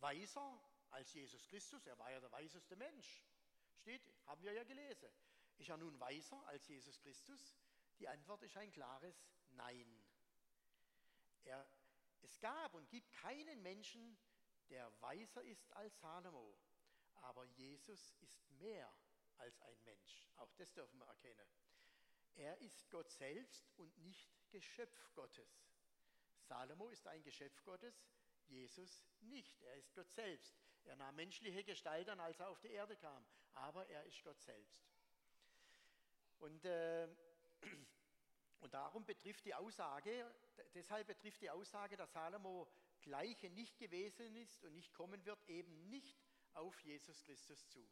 weiser 0.00 0.60
als 0.90 1.12
Jesus 1.12 1.46
Christus? 1.46 1.86
Er 1.86 1.98
war 1.98 2.10
ja 2.10 2.20
der 2.20 2.32
weiseste 2.32 2.76
Mensch. 2.76 3.22
Steht, 3.76 4.02
haben 4.26 4.42
wir 4.42 4.52
ja 4.52 4.64
gelesen. 4.64 5.08
Ist 5.58 5.68
er 5.68 5.76
nun 5.76 5.98
weiser 6.00 6.44
als 6.46 6.66
Jesus 6.68 6.98
Christus? 7.00 7.56
Die 7.98 8.08
Antwort 8.08 8.42
ist 8.42 8.56
ein 8.56 8.72
klares 8.72 9.28
Nein. 9.50 10.04
Er, 11.44 11.66
es 12.22 12.38
gab 12.40 12.74
und 12.74 12.88
gibt 12.90 13.12
keinen 13.12 13.62
Menschen, 13.62 14.18
der 14.70 14.92
weiser 15.00 15.42
ist 15.44 15.72
als 15.72 15.98
Salomo. 16.00 16.56
Aber 17.22 17.44
Jesus 17.44 18.14
ist 18.20 18.50
mehr 18.58 18.92
als 19.38 19.60
ein 19.62 19.82
Mensch. 19.84 20.28
Auch 20.36 20.52
das 20.54 20.72
dürfen 20.72 20.98
wir 20.98 21.06
erkennen. 21.06 21.48
Er 22.34 22.56
ist 22.58 22.88
Gott 22.90 23.10
selbst 23.10 23.70
und 23.76 23.96
nicht 23.98 24.30
Geschöpf 24.50 25.10
Gottes. 25.14 25.68
Salomo 26.40 26.88
ist 26.88 27.06
ein 27.06 27.22
Geschöpf 27.22 27.62
Gottes, 27.64 28.08
Jesus 28.46 29.04
nicht. 29.20 29.60
Er 29.62 29.74
ist 29.76 29.92
Gott 29.94 30.10
selbst. 30.12 30.56
Er 30.84 30.96
nahm 30.96 31.16
menschliche 31.16 31.64
Gestalt 31.64 32.08
an, 32.08 32.20
als 32.20 32.40
er 32.40 32.48
auf 32.48 32.60
die 32.60 32.70
Erde 32.70 32.96
kam, 32.96 33.26
aber 33.54 33.86
er 33.88 34.04
ist 34.04 34.22
Gott 34.22 34.40
selbst. 34.40 34.88
Und, 36.38 36.64
äh, 36.64 37.08
und 38.60 38.74
darum 38.74 39.04
betrifft 39.04 39.44
die 39.44 39.54
Aussage, 39.54 40.30
deshalb 40.74 41.06
betrifft 41.06 41.40
die 41.40 41.50
Aussage, 41.50 41.96
dass 41.96 42.12
Salomo 42.12 42.68
Gleiche 43.00 43.48
nicht 43.50 43.78
gewesen 43.78 44.34
ist 44.36 44.64
und 44.64 44.74
nicht 44.74 44.92
kommen 44.92 45.24
wird, 45.24 45.42
eben 45.48 45.88
nicht 45.88 46.18
auf 46.54 46.78
Jesus 46.80 47.22
Christus 47.22 47.68
zu. 47.68 47.88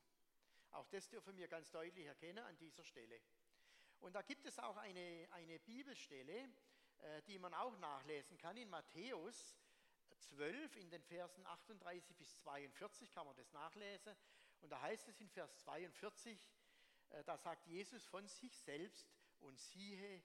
Auch 0.73 0.89
das 0.89 1.09
dürfen 1.09 1.37
wir 1.37 1.47
ganz 1.49 1.71
deutlich 1.71 2.07
erkennen 2.07 2.45
an 2.45 2.57
dieser 2.59 2.85
Stelle. 2.85 3.21
Und 4.01 4.15
da 4.15 4.23
gibt 4.23 4.45
es 4.45 4.59
auch 4.59 4.77
eine, 4.77 5.29
eine 5.31 5.59
Bibelstelle, 5.61 6.51
äh, 6.99 7.23
die 7.23 7.39
man 7.39 7.55
auch 7.55 7.79
nachlesen 7.79 8.37
kann 8.37 8.57
in 8.57 8.69
Matthäus 8.69 9.57
12 10.19 10.77
in 10.77 10.91
den 10.91 11.03
Versen 11.05 11.47
38 11.47 12.17
bis 12.17 12.35
42 12.39 13.13
kann 13.13 13.27
man 13.27 13.37
das 13.37 13.53
nachlesen. 13.53 14.17
Und 14.61 14.71
da 14.71 14.81
heißt 14.81 15.09
es 15.09 15.21
in 15.21 15.29
Vers 15.29 15.57
42, 15.59 16.45
äh, 17.11 17.25
da 17.25 17.37
sagt 17.37 17.67
Jesus 17.67 18.05
von 18.07 18.27
sich 18.27 18.59
selbst, 18.59 19.09
und 19.41 19.59
siehe, 19.59 20.23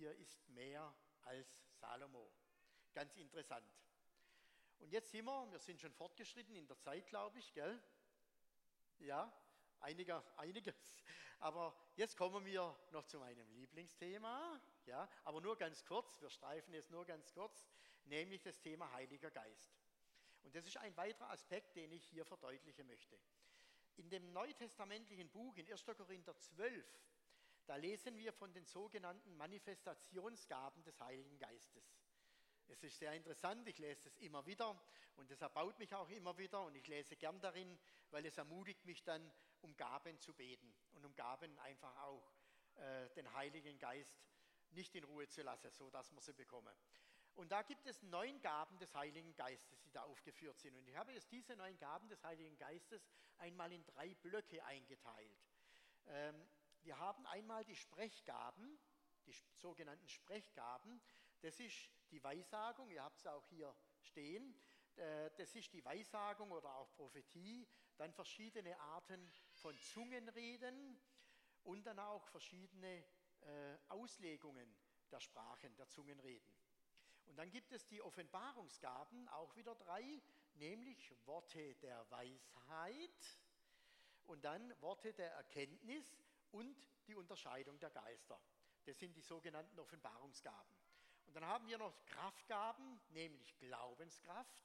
hier 0.00 0.16
ist 0.16 0.48
mehr 0.48 0.94
als 1.24 1.62
Salomo. 1.78 2.32
Ganz 2.94 3.14
interessant. 3.16 3.70
Und 4.78 4.90
jetzt 4.92 5.10
sind 5.10 5.26
wir, 5.26 5.52
wir 5.52 5.58
sind 5.58 5.78
schon 5.78 5.92
fortgeschritten 5.92 6.56
in 6.56 6.66
der 6.66 6.78
Zeit, 6.78 7.06
glaube 7.06 7.38
ich, 7.38 7.52
gell? 7.52 7.82
Ja, 9.00 9.30
einiger, 9.80 10.24
einiges. 10.38 11.04
Aber 11.38 11.76
jetzt 11.96 12.16
kommen 12.16 12.46
wir 12.46 12.74
noch 12.92 13.04
zu 13.04 13.18
meinem 13.18 13.46
Lieblingsthema, 13.52 14.58
ja, 14.86 15.06
aber 15.24 15.42
nur 15.42 15.58
ganz 15.58 15.84
kurz, 15.84 16.18
wir 16.22 16.30
streifen 16.30 16.72
es 16.72 16.88
nur 16.88 17.04
ganz 17.04 17.30
kurz, 17.34 17.68
nämlich 18.04 18.40
das 18.40 18.58
Thema 18.58 18.90
Heiliger 18.92 19.30
Geist. 19.30 19.70
Und 20.44 20.54
das 20.54 20.66
ist 20.66 20.78
ein 20.78 20.96
weiterer 20.96 21.28
Aspekt, 21.28 21.76
den 21.76 21.92
ich 21.92 22.06
hier 22.06 22.24
verdeutlichen 22.24 22.86
möchte. 22.86 23.20
In 23.96 24.08
dem 24.08 24.32
neutestamentlichen 24.32 25.28
Buch 25.28 25.58
in 25.58 25.70
1. 25.70 25.84
Korinther 25.84 26.38
12, 26.38 26.86
da 27.70 27.76
lesen 27.76 28.18
wir 28.18 28.32
von 28.32 28.52
den 28.52 28.66
sogenannten 28.66 29.36
Manifestationsgaben 29.36 30.82
des 30.82 30.98
Heiligen 30.98 31.38
Geistes. 31.38 31.84
Es 32.66 32.82
ist 32.82 32.98
sehr 32.98 33.12
interessant, 33.12 33.68
ich 33.68 33.78
lese 33.78 34.08
es 34.08 34.16
immer 34.16 34.44
wieder 34.44 34.76
und 35.14 35.30
es 35.30 35.40
erbaut 35.40 35.78
mich 35.78 35.94
auch 35.94 36.08
immer 36.10 36.36
wieder 36.36 36.64
und 36.64 36.74
ich 36.74 36.88
lese 36.88 37.14
gern 37.14 37.40
darin, 37.40 37.78
weil 38.10 38.26
es 38.26 38.36
ermutigt 38.38 38.84
mich 38.86 39.04
dann, 39.04 39.32
um 39.60 39.76
Gaben 39.76 40.18
zu 40.18 40.34
beten 40.34 40.74
und 40.94 41.04
um 41.04 41.14
Gaben 41.14 41.56
einfach 41.60 41.96
auch 41.98 42.32
äh, 42.74 43.08
den 43.10 43.32
Heiligen 43.34 43.78
Geist 43.78 44.18
nicht 44.70 44.96
in 44.96 45.04
Ruhe 45.04 45.28
zu 45.28 45.42
lassen, 45.42 45.70
so 45.70 45.90
dass 45.90 46.10
wir 46.10 46.20
sie 46.20 46.32
bekommen. 46.32 46.74
Und 47.36 47.52
da 47.52 47.62
gibt 47.62 47.86
es 47.86 48.02
neun 48.02 48.40
Gaben 48.40 48.80
des 48.80 48.92
Heiligen 48.96 49.36
Geistes, 49.36 49.80
die 49.82 49.92
da 49.92 50.02
aufgeführt 50.02 50.58
sind. 50.58 50.74
Und 50.74 50.88
ich 50.88 50.96
habe 50.96 51.12
jetzt 51.12 51.30
diese 51.30 51.54
neun 51.54 51.78
Gaben 51.78 52.08
des 52.08 52.24
Heiligen 52.24 52.58
Geistes 52.58 53.08
einmal 53.38 53.70
in 53.70 53.84
drei 53.84 54.12
Blöcke 54.16 54.64
eingeteilt. 54.64 55.38
Ähm, 56.08 56.34
wir 56.82 56.98
haben 56.98 57.26
einmal 57.26 57.64
die 57.64 57.76
Sprechgaben, 57.76 58.78
die 59.26 59.34
sogenannten 59.54 60.08
Sprechgaben. 60.08 61.00
Das 61.40 61.60
ist 61.60 61.90
die 62.10 62.22
Weissagung, 62.22 62.90
ihr 62.90 63.02
habt 63.02 63.18
es 63.18 63.26
auch 63.26 63.46
hier 63.48 63.74
stehen. 64.00 64.54
Äh, 64.96 65.30
das 65.36 65.54
ist 65.54 65.72
die 65.72 65.84
Weissagung 65.84 66.50
oder 66.50 66.74
auch 66.74 66.92
Prophetie. 66.94 67.66
Dann 67.96 68.12
verschiedene 68.12 68.78
Arten 68.80 69.30
von 69.52 69.78
Zungenreden 69.78 71.00
und 71.64 71.84
dann 71.86 71.98
auch 71.98 72.26
verschiedene 72.28 73.04
äh, 73.40 73.76
Auslegungen 73.88 74.76
der 75.10 75.20
Sprachen, 75.20 75.74
der 75.76 75.88
Zungenreden. 75.88 76.54
Und 77.26 77.36
dann 77.36 77.50
gibt 77.50 77.72
es 77.72 77.86
die 77.86 78.02
Offenbarungsgaben, 78.02 79.28
auch 79.28 79.54
wieder 79.54 79.74
drei, 79.74 80.20
nämlich 80.54 81.14
Worte 81.26 81.74
der 81.76 82.10
Weisheit 82.10 83.38
und 84.26 84.44
dann 84.44 84.74
Worte 84.80 85.12
der 85.12 85.32
Erkenntnis 85.32 86.16
und 86.52 86.88
die 87.06 87.14
Unterscheidung 87.14 87.78
der 87.78 87.90
Geister. 87.90 88.40
Das 88.84 88.98
sind 88.98 89.16
die 89.16 89.22
sogenannten 89.22 89.78
Offenbarungsgaben. 89.78 90.74
Und 91.26 91.34
dann 91.34 91.44
haben 91.44 91.66
wir 91.68 91.78
noch 91.78 92.04
Kraftgaben, 92.06 93.00
nämlich 93.10 93.56
Glaubenskraft. 93.58 94.64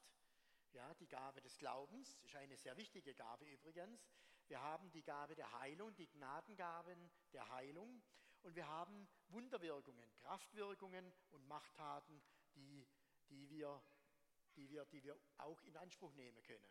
Ja, 0.71 0.93
die 0.95 1.07
Gabe 1.07 1.41
des 1.41 1.57
Glaubens 1.57 2.17
ist 2.23 2.35
eine 2.35 2.57
sehr 2.57 2.75
wichtige 2.77 3.13
Gabe 3.13 3.45
übrigens. 3.45 4.09
Wir 4.47 4.61
haben 4.61 4.91
die 4.91 5.03
Gabe 5.03 5.35
der 5.35 5.51
Heilung, 5.59 5.95
die 5.95 6.07
Gnadengaben 6.07 7.09
der 7.33 7.49
Heilung. 7.49 8.01
Und 8.43 8.55
wir 8.55 8.67
haben 8.67 9.07
Wunderwirkungen, 9.29 10.13
Kraftwirkungen 10.15 11.11
und 11.31 11.47
Machttaten, 11.47 12.21
die, 12.55 12.87
die, 13.29 13.49
wir, 13.49 13.81
die, 14.55 14.69
wir, 14.69 14.85
die 14.85 15.03
wir 15.03 15.17
auch 15.37 15.61
in 15.63 15.75
Anspruch 15.77 16.13
nehmen 16.13 16.41
können. 16.43 16.69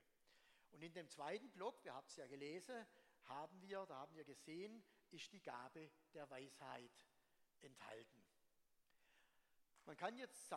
Und 0.71 0.83
in 0.83 0.93
dem 0.93 1.09
zweiten 1.09 1.51
Block, 1.51 1.85
wir 1.85 1.95
haben 1.95 2.07
es 2.07 2.17
ja 2.17 2.27
gelesen, 2.27 2.87
haben 3.25 3.61
wir, 3.63 3.87
da 3.87 3.97
haben 3.99 4.15
wir 4.15 4.25
gesehen, 4.25 4.85
ist 5.15 5.33
die 5.33 5.43
Gabe 5.43 5.91
der 6.13 6.29
Weisheit 6.29 7.07
enthalten. 7.61 8.23
Man 9.87 9.97
kann 9.97 10.17
jetzt 10.17 10.53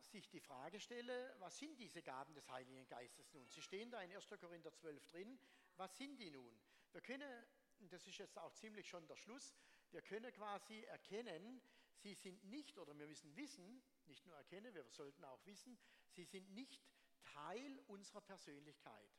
sich 0.00 0.28
die 0.30 0.40
Frage 0.40 0.80
stellen, 0.80 1.30
was 1.38 1.58
sind 1.58 1.78
diese 1.78 2.02
Gaben 2.02 2.34
des 2.34 2.48
Heiligen 2.48 2.86
Geistes 2.88 3.32
nun? 3.34 3.48
Sie 3.48 3.60
stehen 3.60 3.90
da 3.90 4.00
in 4.00 4.12
1. 4.12 4.26
Korinther 4.40 4.72
12 4.72 5.06
drin. 5.06 5.38
Was 5.76 5.96
sind 5.96 6.18
die 6.18 6.30
nun? 6.30 6.58
Wir 6.92 7.02
können, 7.02 7.46
das 7.90 8.06
ist 8.06 8.18
jetzt 8.18 8.38
auch 8.38 8.52
ziemlich 8.54 8.88
schon 8.88 9.06
der 9.06 9.16
Schluss, 9.16 9.54
wir 9.90 10.02
können 10.02 10.32
quasi 10.32 10.82
erkennen, 10.84 11.60
sie 11.92 12.14
sind 12.14 12.42
nicht, 12.44 12.78
oder 12.78 12.96
wir 12.98 13.06
müssen 13.06 13.34
wissen, 13.36 13.82
nicht 14.06 14.24
nur 14.26 14.36
erkennen, 14.36 14.74
wir 14.74 14.88
sollten 14.90 15.24
auch 15.24 15.44
wissen, 15.44 15.78
sie 16.08 16.24
sind 16.24 16.50
nicht 16.50 16.82
Teil 17.22 17.80
unserer 17.86 18.22
Persönlichkeit. 18.22 19.10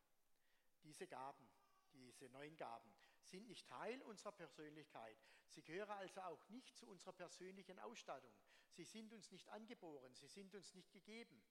Diese 0.84 1.08
Gaben, 1.08 1.48
diese 1.94 2.30
neuen 2.30 2.56
Gaben, 2.58 2.92
sind 3.24 3.48
nicht 3.48 3.68
Teil 3.68 4.02
unserer 4.04 4.32
Persönlichkeit. 4.32 5.18
Sie 5.48 5.64
gehören 5.64 5.92
also 5.92 6.22
auch 6.22 6.50
nicht 6.50 6.78
zu 6.78 6.88
unserer 6.88 7.14
persönlichen 7.14 7.80
Ausstattung. 7.80 8.34
Sie 8.70 8.86
sind 8.86 9.14
uns 9.14 9.32
nicht 9.32 9.50
angeboren, 9.50 10.14
sie 10.16 10.28
sind 10.28 10.56
uns 10.56 10.74
nicht 10.74 10.92
gegeben, 10.92 11.44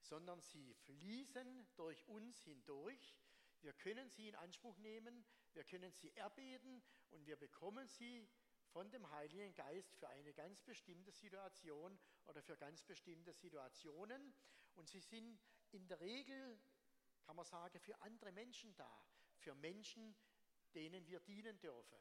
sondern 0.00 0.40
sie 0.40 0.74
fließen 0.74 1.66
durch 1.76 2.06
uns 2.08 2.42
hindurch. 2.42 3.16
Wir 3.60 3.72
können 3.72 4.08
sie 4.10 4.28
in 4.28 4.34
Anspruch 4.34 4.76
nehmen, 4.78 5.24
wir 5.52 5.64
können 5.64 5.92
sie 5.92 6.14
erbeten 6.16 6.82
und 7.10 7.26
wir 7.26 7.36
bekommen 7.36 7.88
sie 7.88 8.28
von 8.74 8.90
dem 8.90 9.08
Heiligen 9.10 9.54
Geist 9.54 9.94
für 9.96 10.08
eine 10.08 10.34
ganz 10.34 10.60
bestimmte 10.62 11.12
Situation 11.12 11.98
oder 12.24 12.42
für 12.42 12.56
ganz 12.56 12.82
bestimmte 12.82 13.32
Situationen. 13.32 14.34
Und 14.74 14.88
sie 14.88 15.00
sind 15.00 15.40
in 15.70 15.86
der 15.86 16.00
Regel, 16.00 16.60
kann 17.22 17.36
man 17.36 17.44
sagen, 17.44 17.78
für 17.78 18.00
andere 18.02 18.32
Menschen 18.32 18.74
da, 18.74 19.06
für 19.36 19.54
Menschen, 19.54 20.16
denen 20.74 21.06
wir 21.06 21.20
dienen 21.20 21.58
dürfen. 21.60 21.98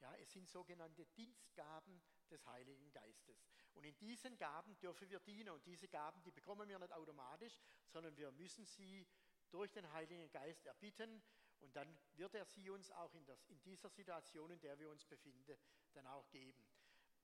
Ja, 0.00 0.14
es 0.16 0.32
sind 0.32 0.48
sogenannte 0.48 1.06
Dienstgaben 1.06 2.00
des 2.30 2.46
Heiligen 2.46 2.90
Geistes. 2.92 3.44
Und 3.74 3.84
in 3.84 3.96
diesen 3.98 4.36
Gaben 4.36 4.78
dürfen 4.78 5.08
wir 5.10 5.20
dienen. 5.20 5.50
Und 5.50 5.66
diese 5.66 5.88
Gaben, 5.88 6.22
die 6.22 6.30
bekommen 6.30 6.68
wir 6.68 6.78
nicht 6.78 6.92
automatisch, 6.92 7.60
sondern 7.88 8.16
wir 8.16 8.30
müssen 8.32 8.64
sie 8.64 9.06
durch 9.50 9.72
den 9.72 9.90
Heiligen 9.92 10.30
Geist 10.30 10.66
erbitten. 10.66 11.22
Und 11.60 11.74
dann 11.74 11.98
wird 12.14 12.34
er 12.34 12.44
sie 12.44 12.70
uns 12.70 12.90
auch 12.92 13.12
in, 13.14 13.24
das, 13.26 13.44
in 13.46 13.60
dieser 13.62 13.88
Situation, 13.88 14.50
in 14.50 14.60
der 14.60 14.78
wir 14.78 14.90
uns 14.90 15.04
befinden, 15.04 15.58
dann 15.92 16.06
auch 16.06 16.28
geben. 16.30 16.64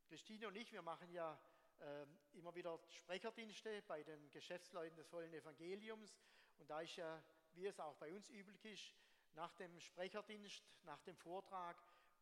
Christine 0.06 0.48
und 0.48 0.56
ich, 0.56 0.72
wir 0.72 0.82
machen 0.82 1.10
ja 1.10 1.40
äh, 1.78 2.06
immer 2.32 2.54
wieder 2.54 2.80
Sprecherdienste 2.88 3.82
bei 3.82 4.02
den 4.02 4.30
Geschäftsleuten 4.30 4.96
des 4.96 5.06
vollen 5.06 5.32
Evangeliums. 5.32 6.18
Und 6.58 6.68
da 6.70 6.80
ist 6.80 6.96
ja, 6.96 7.22
wie 7.52 7.66
es 7.66 7.78
auch 7.78 7.96
bei 7.96 8.12
uns 8.12 8.28
üblich 8.30 8.64
ist, 8.64 8.94
nach 9.34 9.52
dem 9.54 9.78
Sprecherdienst, 9.80 10.62
nach 10.84 11.02
dem 11.02 11.16
Vortrag, 11.16 11.76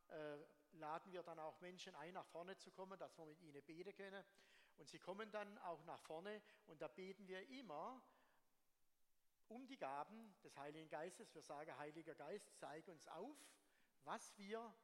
äh, 0.09 0.39
laden 0.73 1.13
wir 1.13 1.23
dann 1.23 1.39
auch 1.39 1.61
Menschen 1.61 1.95
ein, 1.97 2.15
nach 2.15 2.27
vorne 2.27 2.57
zu 2.57 2.71
kommen, 2.71 2.99
dass 2.99 3.17
wir 3.19 3.27
mit 3.27 3.41
ihnen 3.41 3.63
beten 3.63 3.95
können. 3.95 4.25
Und 4.79 4.89
sie 4.89 4.99
kommen 4.99 5.31
dann 5.31 5.59
auch 5.59 5.85
nach 5.85 6.01
vorne 6.01 6.43
und 6.67 6.81
da 6.81 6.89
beten 6.89 7.29
wir 7.29 7.47
immer 7.51 8.03
um 9.49 9.67
die 9.67 9.77
Gaben 9.77 10.35
des 10.43 10.57
Heiligen 10.57 10.89
Geistes. 10.89 11.35
Wir 11.35 11.43
sagen, 11.43 11.77
Heiliger 11.77 12.15
Geist, 12.15 12.59
zeig 12.59 12.89
uns 12.89 13.07
auf, 13.09 13.37
was 14.05 14.37
wir 14.39 14.75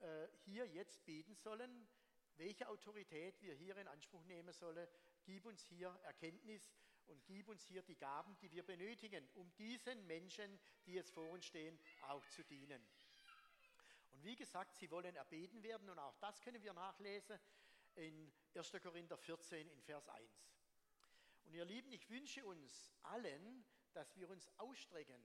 äh, 0.00 0.28
hier 0.44 0.66
jetzt 0.66 1.04
beten 1.04 1.34
sollen, 1.36 1.88
welche 2.36 2.68
Autorität 2.68 3.40
wir 3.40 3.54
hier 3.54 3.76
in 3.76 3.86
Anspruch 3.86 4.24
nehmen 4.24 4.52
sollen. 4.52 4.88
Gib 5.24 5.44
uns 5.46 5.62
hier 5.62 5.88
Erkenntnis 6.02 6.74
und 7.06 7.24
gib 7.26 7.48
uns 7.48 7.64
hier 7.64 7.82
die 7.82 7.96
Gaben, 7.96 8.36
die 8.40 8.50
wir 8.50 8.62
benötigen, 8.62 9.28
um 9.34 9.54
diesen 9.56 10.06
Menschen, 10.06 10.58
die 10.86 10.94
jetzt 10.94 11.12
vor 11.12 11.28
uns 11.30 11.44
stehen, 11.44 11.78
auch 12.02 12.24
zu 12.28 12.42
dienen. 12.44 12.84
Und 14.10 14.24
wie 14.24 14.36
gesagt, 14.36 14.76
sie 14.76 14.90
wollen 14.90 15.14
erbeten 15.16 15.62
werden 15.62 15.88
und 15.88 15.98
auch 15.98 16.16
das 16.18 16.40
können 16.40 16.62
wir 16.62 16.72
nachlesen 16.72 17.38
in 17.96 18.32
1. 18.54 18.72
Korinther 18.82 19.18
14 19.18 19.68
in 19.68 19.82
Vers 19.82 20.08
1. 20.08 20.46
Und 21.44 21.54
ihr 21.54 21.64
Lieben, 21.64 21.92
ich 21.92 22.08
wünsche 22.08 22.44
uns 22.46 22.92
allen, 23.02 23.64
dass 23.92 24.16
wir 24.16 24.30
uns 24.30 24.48
ausstrecken 24.58 25.22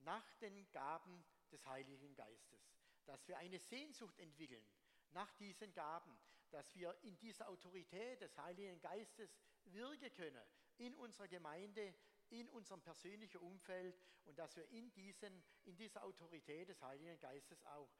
nach 0.00 0.34
den 0.36 0.70
Gaben 0.70 1.24
des 1.50 1.64
Heiligen 1.66 2.14
Geistes, 2.14 2.76
dass 3.06 3.26
wir 3.26 3.38
eine 3.38 3.58
Sehnsucht 3.58 4.18
entwickeln 4.18 4.64
nach 5.12 5.32
diesen 5.34 5.72
Gaben, 5.72 6.16
dass 6.50 6.74
wir 6.74 6.96
in 7.02 7.18
dieser 7.18 7.48
Autorität 7.48 8.20
des 8.20 8.36
Heiligen 8.38 8.80
Geistes 8.80 9.36
wirken 9.64 10.12
können, 10.12 10.44
in 10.78 10.94
unserer 10.94 11.28
Gemeinde, 11.28 11.94
in 12.30 12.48
unserem 12.48 12.82
persönlichen 12.82 13.38
Umfeld 13.38 14.00
und 14.24 14.38
dass 14.38 14.56
wir 14.56 14.66
in, 14.68 14.92
diesen, 14.92 15.44
in 15.64 15.76
dieser 15.76 16.02
Autorität 16.04 16.68
des 16.68 16.82
Heiligen 16.82 17.18
Geistes 17.20 17.64
auch 17.66 17.90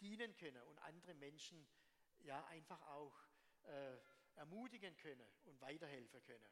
dienen 0.00 0.34
können 0.36 0.62
und 0.64 0.78
andere 0.80 1.14
Menschen 1.14 1.66
ja 2.20 2.44
einfach 2.46 2.80
auch 2.88 3.14
äh, 3.64 3.98
ermutigen 4.36 4.96
können 4.96 5.26
und 5.44 5.60
weiterhelfen 5.60 6.22
können. 6.22 6.50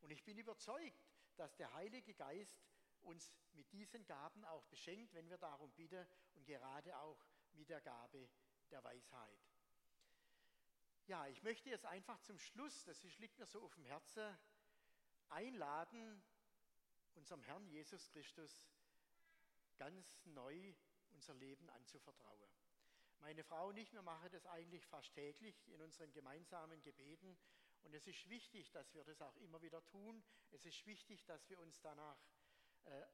Und 0.00 0.10
ich 0.10 0.24
bin 0.24 0.38
überzeugt, 0.38 1.08
dass 1.36 1.56
der 1.56 1.72
Heilige 1.74 2.14
Geist 2.14 2.62
uns 3.02 3.32
mit 3.52 3.72
diesen 3.72 4.04
Gaben 4.06 4.44
auch 4.44 4.64
beschenkt, 4.66 5.14
wenn 5.14 5.28
wir 5.28 5.38
darum 5.38 5.72
bitten 5.72 6.06
und 6.34 6.44
gerade 6.44 6.96
auch 6.98 7.24
mit 7.52 7.68
der 7.68 7.80
Gabe 7.80 8.28
der 8.70 8.82
Weisheit. 8.84 9.38
Ja, 11.06 11.26
ich 11.26 11.42
möchte 11.42 11.70
jetzt 11.70 11.86
einfach 11.86 12.20
zum 12.20 12.38
Schluss, 12.38 12.84
das 12.84 13.02
liegt 13.18 13.38
mir 13.38 13.46
so 13.46 13.62
auf 13.62 13.74
dem 13.74 13.86
Herzen, 13.86 14.36
einladen, 15.30 16.22
unserem 17.14 17.42
Herrn 17.42 17.66
Jesus 17.66 18.08
Christus 18.10 18.68
ganz 19.76 20.24
neu 20.24 20.74
unser 21.10 21.34
Leben 21.34 21.68
anzuvertrauen. 21.70 22.50
Meine 23.20 23.42
Frau 23.42 23.68
und 23.68 23.76
ich, 23.76 23.92
wir 23.92 24.02
machen 24.02 24.30
das 24.30 24.46
eigentlich 24.46 24.86
fast 24.86 25.12
täglich 25.12 25.68
in 25.68 25.80
unseren 25.82 26.12
gemeinsamen 26.12 26.80
Gebeten. 26.82 27.36
Und 27.82 27.94
es 27.94 28.06
ist 28.06 28.28
wichtig, 28.28 28.70
dass 28.70 28.94
wir 28.94 29.04
das 29.04 29.20
auch 29.20 29.36
immer 29.36 29.60
wieder 29.62 29.84
tun. 29.86 30.22
Es 30.50 30.64
ist 30.64 30.86
wichtig, 30.86 31.24
dass 31.24 31.48
wir 31.48 31.58
uns 31.58 31.80
danach 31.80 32.18
äh, 32.84 33.06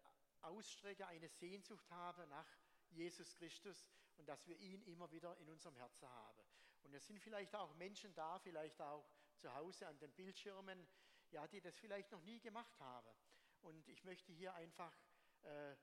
ausstrecken, 0.43 1.05
eine 1.07 1.29
Sehnsucht 1.29 1.91
haben 1.91 2.29
nach 2.29 2.47
Jesus 2.91 3.35
Christus 3.37 3.91
und 4.17 4.29
dass 4.29 4.47
wir 4.47 4.57
ihn 4.59 4.83
immer 4.83 5.11
wieder 5.11 5.37
in 5.39 5.49
unserem 5.49 5.77
Herzen 5.77 6.09
haben. 6.09 6.43
Und 6.83 6.95
es 6.95 7.07
sind 7.07 7.21
vielleicht 7.21 7.55
auch 7.55 7.75
Menschen 7.75 8.15
da, 8.15 8.39
vielleicht 8.39 8.81
auch 8.81 9.09
zu 9.39 9.53
Hause 9.55 9.87
an 9.89 9.99
den 9.99 10.13
Bildschirmen, 10.13 10.87
ja, 11.35 11.49
die 11.49 11.61
das 11.61 11.77
vielleicht 11.77 12.13
noch 12.13 12.23
nie 12.23 12.39
gemacht 12.39 12.79
haben. 12.79 13.13
Und 13.61 13.89
ich 13.89 14.05
möchte 14.05 14.33
hier 14.33 14.55
einfach 14.55 14.97
äh, 15.43 15.75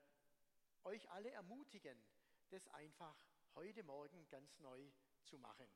euch 0.84 1.10
alle 1.10 1.30
ermutigen, 1.30 2.02
das 2.48 2.66
einfach 2.68 3.14
heute 3.54 3.82
Morgen 3.82 4.26
ganz 4.28 4.58
neu 4.60 4.90
zu 5.24 5.38
machen. 5.38 5.68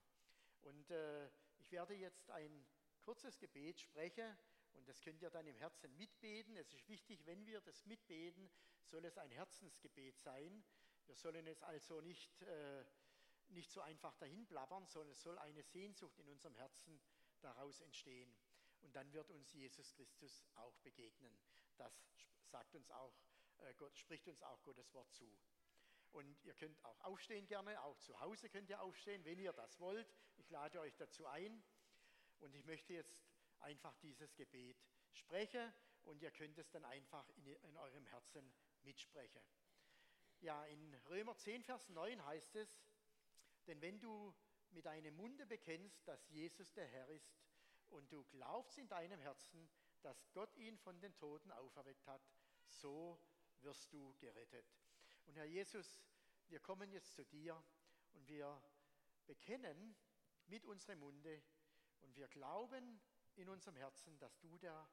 Und 0.63 0.91
äh, 0.91 1.29
ich 1.59 1.71
werde 1.71 1.95
jetzt 1.95 2.31
ein 2.31 2.67
kurzes 3.03 3.39
Gebet 3.39 3.79
sprechen 3.79 4.37
und 4.73 4.89
das 4.89 5.03
könnt 5.03 5.21
ihr 5.21 5.31
dann 5.31 5.47
im 5.47 5.57
Herzen 5.57 5.95
mitbeten. 5.97 6.57
Es 6.57 6.73
ist 6.73 6.89
wichtig, 6.89 7.27
wenn 7.27 7.45
wir 7.45 7.61
das 7.61 7.85
mitbeten, 7.85 8.51
soll 8.83 9.05
es 9.05 9.19
ein 9.19 9.31
Herzensgebet 9.31 10.19
sein. 10.19 10.65
Wir 11.05 11.17
sollen 11.17 11.47
es 11.47 11.63
also 11.63 12.01
nicht, 12.01 12.43
äh, 12.43 12.85
nicht 13.49 13.71
so 13.71 13.83
einfach 13.83 14.17
dahin 14.17 14.47
blabbern, 14.47 14.87
sondern 14.87 15.11
es 15.11 15.21
soll 15.21 15.39
eine 15.39 15.63
Sehnsucht 15.63 16.19
in 16.19 16.29
unserem 16.29 16.55
Herzen 16.55 16.99
daraus 17.41 17.81
entstehen. 17.81 18.35
Und 18.87 18.95
dann 18.95 19.13
wird 19.13 19.33
uns 19.33 19.53
Jesus 19.53 19.93
Christus 19.95 20.45
auch 20.55 20.79
begegnen. 20.79 21.37
Das 21.77 21.93
sagt 22.45 22.73
uns 22.77 22.89
auch, 22.93 23.13
äh, 23.59 23.75
Gott, 23.75 23.99
spricht 23.99 24.29
uns 24.29 24.41
auch 24.45 24.63
Gottes 24.63 24.95
Wort 24.95 25.13
zu. 25.13 25.29
Und 26.13 26.41
ihr 26.45 26.55
könnt 26.55 26.83
auch 26.85 27.01
aufstehen 27.01 27.49
gerne, 27.49 27.83
auch 27.83 27.99
zu 27.99 28.21
Hause 28.21 28.49
könnt 28.49 28.71
ihr 28.71 28.81
aufstehen, 28.81 29.25
wenn 29.25 29.41
ihr 29.41 29.53
das 29.53 29.81
wollt. 29.81 30.09
Ich 30.37 30.49
lade 30.51 30.79
euch 30.79 30.95
dazu 30.95 31.27
ein. 31.27 31.65
Und 32.39 32.55
ich 32.55 32.65
möchte 32.65 32.93
jetzt 32.93 33.27
einfach 33.59 33.97
dieses 33.97 34.37
Gebet 34.37 34.81
sprechen 35.11 35.73
und 36.05 36.23
ihr 36.23 36.31
könnt 36.31 36.57
es 36.57 36.71
dann 36.71 36.85
einfach 36.85 37.29
in, 37.31 37.45
in 37.49 37.77
eurem 37.77 38.07
Herzen 38.07 38.55
mitsprechen. 38.83 39.43
Ja, 40.39 40.65
in 40.67 40.95
Römer 41.09 41.37
10, 41.37 41.65
Vers 41.65 41.89
9 41.89 42.25
heißt 42.25 42.55
es, 42.55 42.79
denn 43.67 43.81
wenn 43.81 43.99
du 43.99 44.33
mit 44.71 44.87
deinem 44.87 45.17
Munde 45.17 45.45
bekennst, 45.45 46.07
dass 46.07 46.29
Jesus 46.29 46.73
der 46.75 46.87
Herr 46.87 47.09
ist 47.09 47.37
und 47.97 48.13
du 48.13 48.25
glaubst 48.25 48.79
in 48.79 48.89
deinem 48.89 49.19
Herzen, 49.21 49.69
dass 50.03 50.31
Gott 50.33 50.55
ihn 50.57 50.77
von 50.79 51.01
den 51.01 51.15
Toten 51.17 51.51
auferweckt 51.51 52.07
hat, 52.07 52.23
so 52.69 53.19
wirst 53.61 53.93
du 53.93 54.15
gerettet. 54.19 54.67
Und 55.27 55.37
Herr 55.37 55.47
Jesus, 55.47 56.05
wir 56.49 56.61
kommen 56.61 56.91
jetzt 56.93 57.15
zu 57.15 57.25
dir 57.25 57.61
und 58.13 58.29
wir 58.29 58.63
bekennen 59.27 59.97
mit 60.47 60.65
unserem 60.65 61.01
Munde 61.01 61.43
und 62.03 62.15
wir 62.15 62.29
glauben 62.29 63.01
in 63.35 63.49
unserem 63.49 63.77
Herzen, 63.77 64.19
dass 64.19 64.39
du 64.39 64.57
der 64.59 64.89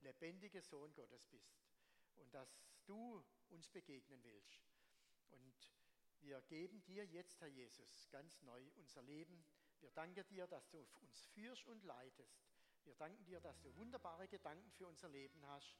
lebendige 0.00 0.62
Sohn 0.62 0.94
Gottes 0.94 1.26
bist 1.26 1.60
und 2.16 2.32
dass 2.32 2.64
du 2.86 3.24
uns 3.48 3.68
begegnen 3.68 4.22
willst. 4.22 4.70
Und 5.30 5.74
wir 6.20 6.40
geben 6.42 6.82
dir 6.84 7.04
jetzt, 7.04 7.40
Herr 7.40 7.48
Jesus, 7.48 8.08
ganz 8.10 8.40
neu 8.42 8.70
unser 8.76 9.02
Leben. 9.02 9.44
Wir 9.84 9.90
danken 9.90 10.26
dir, 10.28 10.46
dass 10.46 10.66
du 10.70 10.78
uns 11.02 11.26
führst 11.34 11.68
und 11.68 11.84
leitest. 11.84 12.42
Wir 12.84 12.94
danken 12.94 13.22
dir, 13.26 13.38
dass 13.38 13.60
du 13.60 13.76
wunderbare 13.76 14.26
Gedanken 14.26 14.70
für 14.70 14.86
unser 14.88 15.10
Leben 15.10 15.46
hast 15.46 15.76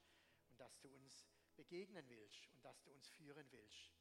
und 0.51 0.61
dass 0.61 0.79
du 0.81 0.91
uns 0.91 1.27
begegnen 1.57 2.07
willst 2.11 2.47
und 2.49 2.63
dass 2.63 2.83
du 2.83 2.93
uns 2.93 3.09
führen 3.09 3.51
willst. 3.51 3.95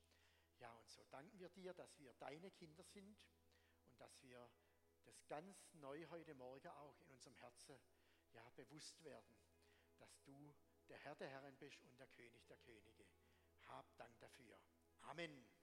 Ja, 0.60 0.74
und 0.74 0.90
so 0.90 1.06
danken 1.06 1.40
wir 1.40 1.48
dir, 1.48 1.74
dass 1.74 1.98
wir 2.00 2.14
deine 2.16 2.52
Kinder 2.52 2.84
sind 2.84 3.18
und 3.86 3.98
dass 4.02 4.22
wir 4.22 4.52
das 5.06 5.26
ganz 5.28 5.74
neu 5.76 6.06
heute 6.10 6.36
Morgen 6.36 6.68
auch 6.68 7.00
in 7.00 7.10
unserem 7.10 7.38
Herzen 7.38 7.80
ja, 8.34 8.50
bewusst 8.58 9.02
werden, 9.06 9.38
dass 10.00 10.22
du 10.24 10.54
der 10.90 10.98
Herr 10.98 11.16
der 11.16 11.30
Herren 11.30 11.56
bist 11.56 11.82
und 11.86 11.98
der 11.98 12.08
König 12.08 12.46
der 12.48 12.58
Könige. 12.58 13.08
Hab 13.68 13.96
Dank 13.96 14.20
dafür. 14.20 14.60
Amen. 15.04 15.63